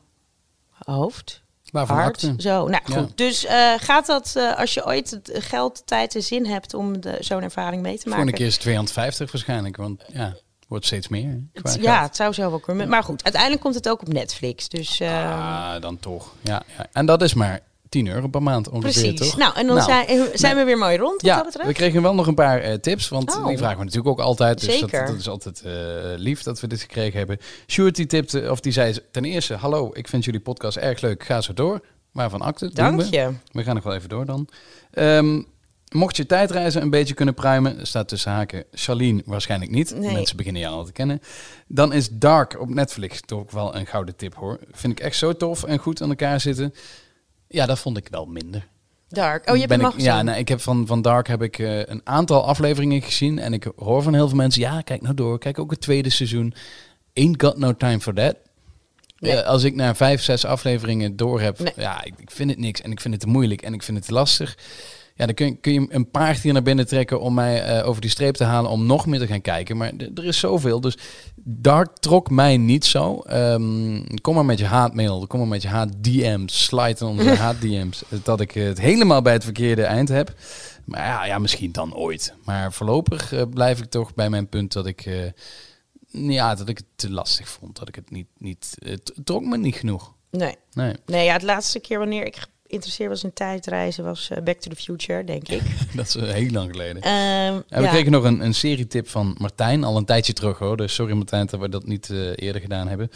[0.85, 1.41] hoofd.
[1.71, 2.19] Waarvan hart.
[2.37, 2.97] Zo, nou Ja.
[2.99, 3.17] goed.
[3.17, 7.41] Dus eh, gaat dat, eh, als je ooit geld, tijd en zin hebt om zo'n
[7.41, 8.11] ervaring mee te maken.
[8.11, 10.35] Volgende keer is het 250 waarschijnlijk, want ja,
[10.73, 11.43] wordt steeds meer.
[11.53, 12.89] Het- ja, het zou zo wel kunnen.
[12.89, 14.69] Maar goed, uiteindelijk komt het ook op Netflix.
[14.69, 16.33] Dus Ah, dan toch.
[16.41, 16.85] Ja, ja.
[16.91, 17.59] En dat is maar
[17.89, 19.29] 10 euro per maand ongeveer, Precies.
[19.29, 19.37] toch?
[19.37, 21.67] Nou, en dan Nou, zijn, zijn we weer mooi rond wat Ja, dat betreft.
[21.67, 23.47] we kregen wel nog een paar eh, tips, want Oh.
[23.47, 24.59] die vragen we natuurlijk ook altijd.
[24.59, 25.05] Dus dat, Zeker.
[25.05, 25.73] dat is altijd eh,
[26.15, 27.37] lief dat we dit gekregen hebben.
[27.67, 31.23] Sjoerd die tipte, of die zei ten eerste, hallo, ik vind jullie podcast erg leuk,
[31.23, 31.81] ga zo door.
[32.11, 33.07] Waarvan acte, Dank we.
[33.11, 33.29] je.
[33.51, 34.47] We gaan nog wel even door dan.
[34.91, 35.41] Ehm,
[35.93, 39.95] mocht je tijdreizen een beetje kunnen pruimen, staat tussen haken Charlene waarschijnlijk niet.
[39.95, 40.13] Nee.
[40.13, 41.21] Mensen beginnen jou al te kennen.
[41.67, 44.59] Dan is Dark op Netflix toch wel een gouden tip hoor.
[44.71, 46.73] Vind ik echt zo tof en goed aan elkaar zitten.
[47.47, 48.67] Ja, dat vond ik wel minder.
[49.07, 49.49] Dark.
[49.49, 51.79] Oh, je hebt Ben hem ja, nou, ik heb van, van Dark heb ik eh,
[51.79, 53.39] een aantal afleveringen gezien.
[53.39, 55.39] En ik hoor van heel veel mensen, ja, kijk nou door.
[55.39, 56.53] Kijk ook het tweede seizoen.
[57.13, 58.35] Ain't got no time for that.
[59.19, 59.35] Nee.
[59.35, 61.73] Eh, als ik na vijf, zes afleveringen door heb, Nee.
[61.75, 62.81] ja, ik, ik vind het niks.
[62.81, 64.57] En ik vind het te moeilijk en ik vind het te lastig.
[65.15, 67.87] Ja, dan kun, je- kun je een paard hier naar binnen trekken om mij eh,
[67.87, 69.77] over die streep te halen om nog meer te gaan kijken.
[69.77, 70.81] Maar er is zoveel.
[70.81, 70.97] Dus
[71.45, 73.19] Dark trok mij niet zo.
[73.19, 78.03] Ehm, kom maar met je haatmail, kom maar met je haat-DM's, slide in onze haat-DM's.
[78.23, 80.33] Dat ik het helemaal bij het verkeerde eind heb.
[80.85, 82.33] Maar ja, ja misschien dan ooit.
[82.45, 85.31] Maar voorlopig eh, blijf ik toch bij mijn punt dat ik, eh,
[86.31, 87.79] ja, dat ik het te lastig vond.
[87.79, 90.13] Dat ik het niet, niet het trok me niet genoeg.
[90.31, 90.55] Nee.
[90.73, 94.59] Nee, nee, ja, het laatste keer wanneer ik geïnteresseerd was in tijdreizen was eh, Back
[94.59, 95.61] to the Future, denk ik.
[95.95, 97.01] dat is eh, heel lang geleden.
[97.01, 97.89] En we ja.
[97.89, 100.77] kregen nog een, een serietip van Martijn, al een tijdje terug hoor.
[100.77, 103.11] Dus sorry Martijn dat we dat niet eh, eerder gedaan hebben.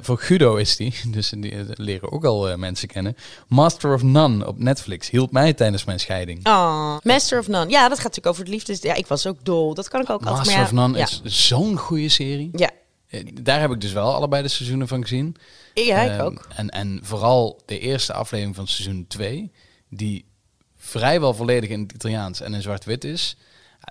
[0.00, 3.16] Voor Guido is die, dus die leren ook al mensen kennen.
[3.48, 6.46] Master of None op Netflix hielp mij tijdens mijn scheiding.
[6.46, 7.70] Oh, Master of None.
[7.70, 8.82] Ja, dat gaat natuurlijk over het liefdes.
[8.82, 9.74] Ja, ik was ook dol.
[9.74, 10.46] Dat kan ik ook altijd.
[10.46, 11.04] Master of None ja.
[11.04, 12.50] is zo'n goede serie.
[12.52, 12.70] Ja,
[13.42, 15.36] Daar heb ik dus wel allebei de seizoenen van gezien.
[15.74, 16.46] ja ik Ehm, ook.
[16.56, 19.52] En, en vooral de eerste aflevering van seizoen 2,
[19.88, 20.24] die
[20.76, 23.36] vrijwel volledig in het Italiaans en in zwart-wit is.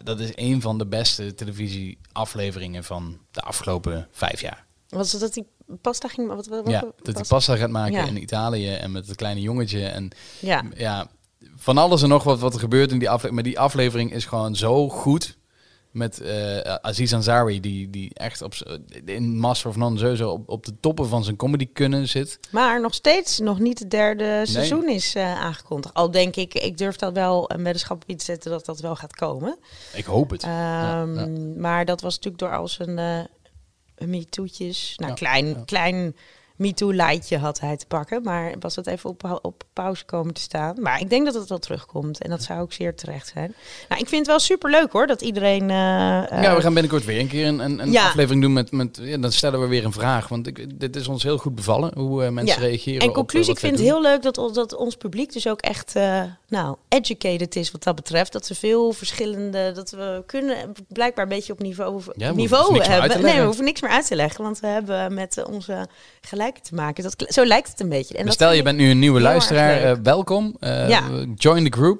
[0.04, 4.66] Dat is een van de beste televisieafleveringen van de afgelopen vijf jaar.
[4.90, 5.46] Was het dat die
[5.82, 6.28] pasta ging...
[6.28, 8.06] Wat, wat, ja, dat hij was- pasta gaat maken Ja.
[8.06, 9.86] in Italië en met het kleine jongetje.
[9.86, 10.64] En Ja.
[10.76, 11.08] ja,
[11.56, 13.36] van alles en nog wat, wat er gebeurt in die aflevering.
[13.36, 15.38] Maar die aflevering is gewoon zo goed.
[15.96, 18.54] Met eh, Aziz Ansari, die, die echt op,
[19.06, 22.40] in Master of None sowieso op, op de toppen van zijn comedy kunnen zit.
[22.52, 25.94] Maar nog steeds nog niet het derde seizoen is eh, aangekondigd.
[25.94, 28.96] Al denk ik, ik durf dat wel een weddenschap op te zetten dat dat wel
[28.96, 29.58] gaat komen.
[29.94, 30.42] Ik hoop het.
[30.42, 31.54] Ja, Ehm, ja.
[31.58, 33.20] Maar dat was natuurlijk door al zijn eh
[34.08, 34.94] MeToo'tjes.
[34.96, 36.16] Nou, Ja, klein, klein
[36.56, 38.24] MeToo-leidje had hij te pakken.
[38.24, 40.76] Maar was dat even op, op pauze komen te staan.
[40.82, 42.22] Maar ik denk dat het wel terugkomt.
[42.22, 43.54] En dat zou ook zeer terecht zijn.
[43.90, 45.62] Nou, ik vind het wel super leuk hoor, dat iedereen...
[45.62, 48.06] eh, ja, we eh, gaan binnenkort weer een keer een, een, een Ja.
[48.08, 50.28] aflevering doen met, met ja, dan stellen we weer een vraag.
[50.28, 52.68] Want ik, dit is ons heel goed bevallen, hoe eh, mensen Ja.
[52.68, 55.34] reageren En op, conclusie, eh, ik vind het heel leuk dat, ons- dat ons publiek
[55.34, 58.32] dus ook echt eh, nou, educated is wat dat betreft.
[58.32, 62.02] Dat ze veel verschillende, dat we kunnen blijkbaar een beetje op niveau,
[62.34, 63.22] niveau hebben.
[63.22, 65.88] Nee, we hoeven niks meer uit te leggen, want we hebben met eh, onze
[66.54, 67.04] te maken.
[67.04, 68.18] Dat, zo lijkt het een beetje.
[68.18, 70.56] En dat Stel, je bent nu een nieuwe luisteraar, eh, welkom.
[70.60, 71.04] Eh, Ja.
[71.36, 72.00] Join the group.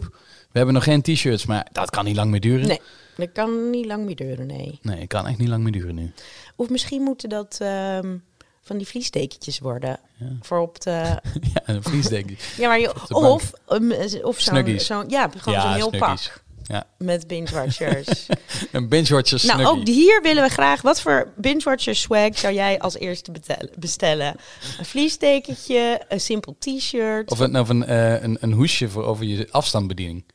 [0.52, 2.68] We hebben nog geen t-shirts, maar dat kan niet lang meer duren.
[2.68, 2.82] Nee,
[3.18, 4.80] dat kan niet lang meer duren, nee.
[4.82, 6.12] Nee, het kan echt niet lang meer duren nu.
[6.56, 8.18] Of misschien moeten dat ehm,
[8.62, 10.00] van die vliesdekentjes worden.
[10.18, 10.26] Ja.
[10.42, 10.92] Voor op de...
[11.54, 12.36] ja, een vliesdekje.
[12.58, 13.92] Ja, maar je, of, um,
[14.24, 14.80] of zo'n...
[14.80, 16.28] Zo'n- ja, gewoon zo'n heel snuggies.
[16.28, 18.28] pak Ja, met binge-watchers.
[18.72, 20.82] een binge-watcher Nou, ook hier willen we graag.
[20.82, 23.32] Wat voor binge-watcher swag zou jij als eerste
[23.80, 24.36] bestellen?
[24.78, 27.32] Een vliesdekentje, een simpel t-shirt.
[27.32, 30.26] Of een, of een, eh, een, een hoesje voor over je afstandsbediening.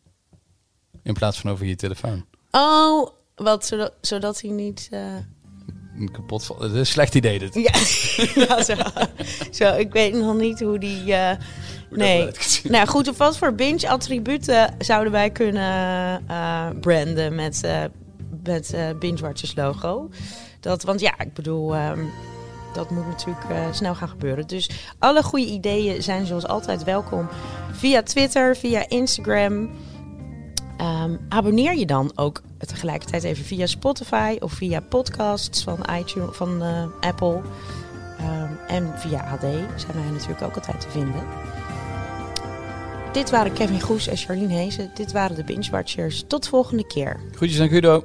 [1.02, 2.26] In plaats van over je telefoon.
[2.50, 4.88] Oh, wat, zodat, zodat hij niet...
[4.90, 5.14] eh,
[6.12, 7.54] Kapot Dat is een slecht idee dit.
[7.64, 7.72] Ja,
[8.46, 8.74] ja zo,
[9.50, 9.76] zo.
[9.76, 11.14] Ik weet nog niet hoe die...
[11.14, 11.36] eh,
[11.90, 12.30] nee.
[12.62, 17.82] Nou goed, of wat voor binge-attributen zouden wij kunnen eh, branden met, eh
[18.44, 20.08] met binge-watchers logo?
[20.60, 21.74] Dat, want ja, ik bedoel...
[21.74, 22.00] ehm,
[22.74, 24.46] dat moet natuurlijk snel gaan gebeuren.
[24.46, 27.28] Dus alle goede ideeën zijn zoals altijd welkom
[27.72, 29.70] via Twitter, via Instagram.
[31.00, 36.36] Eh, Ehm, abonneer je dan ook tegelijkertijd even via Spotify of via podcasts van iTunes,
[36.36, 37.40] van eh, Apple.
[38.18, 39.40] Ehm, en via AD
[39.76, 41.22] zijn wij natuurlijk ook altijd te vinden.
[43.12, 44.90] Dit waren Kevin Goes en Charlene Hezen.
[44.94, 46.24] Dit waren de Binge Watchers.
[46.26, 47.20] Tot volgende keer.
[47.32, 48.04] Groetjes aan Guido.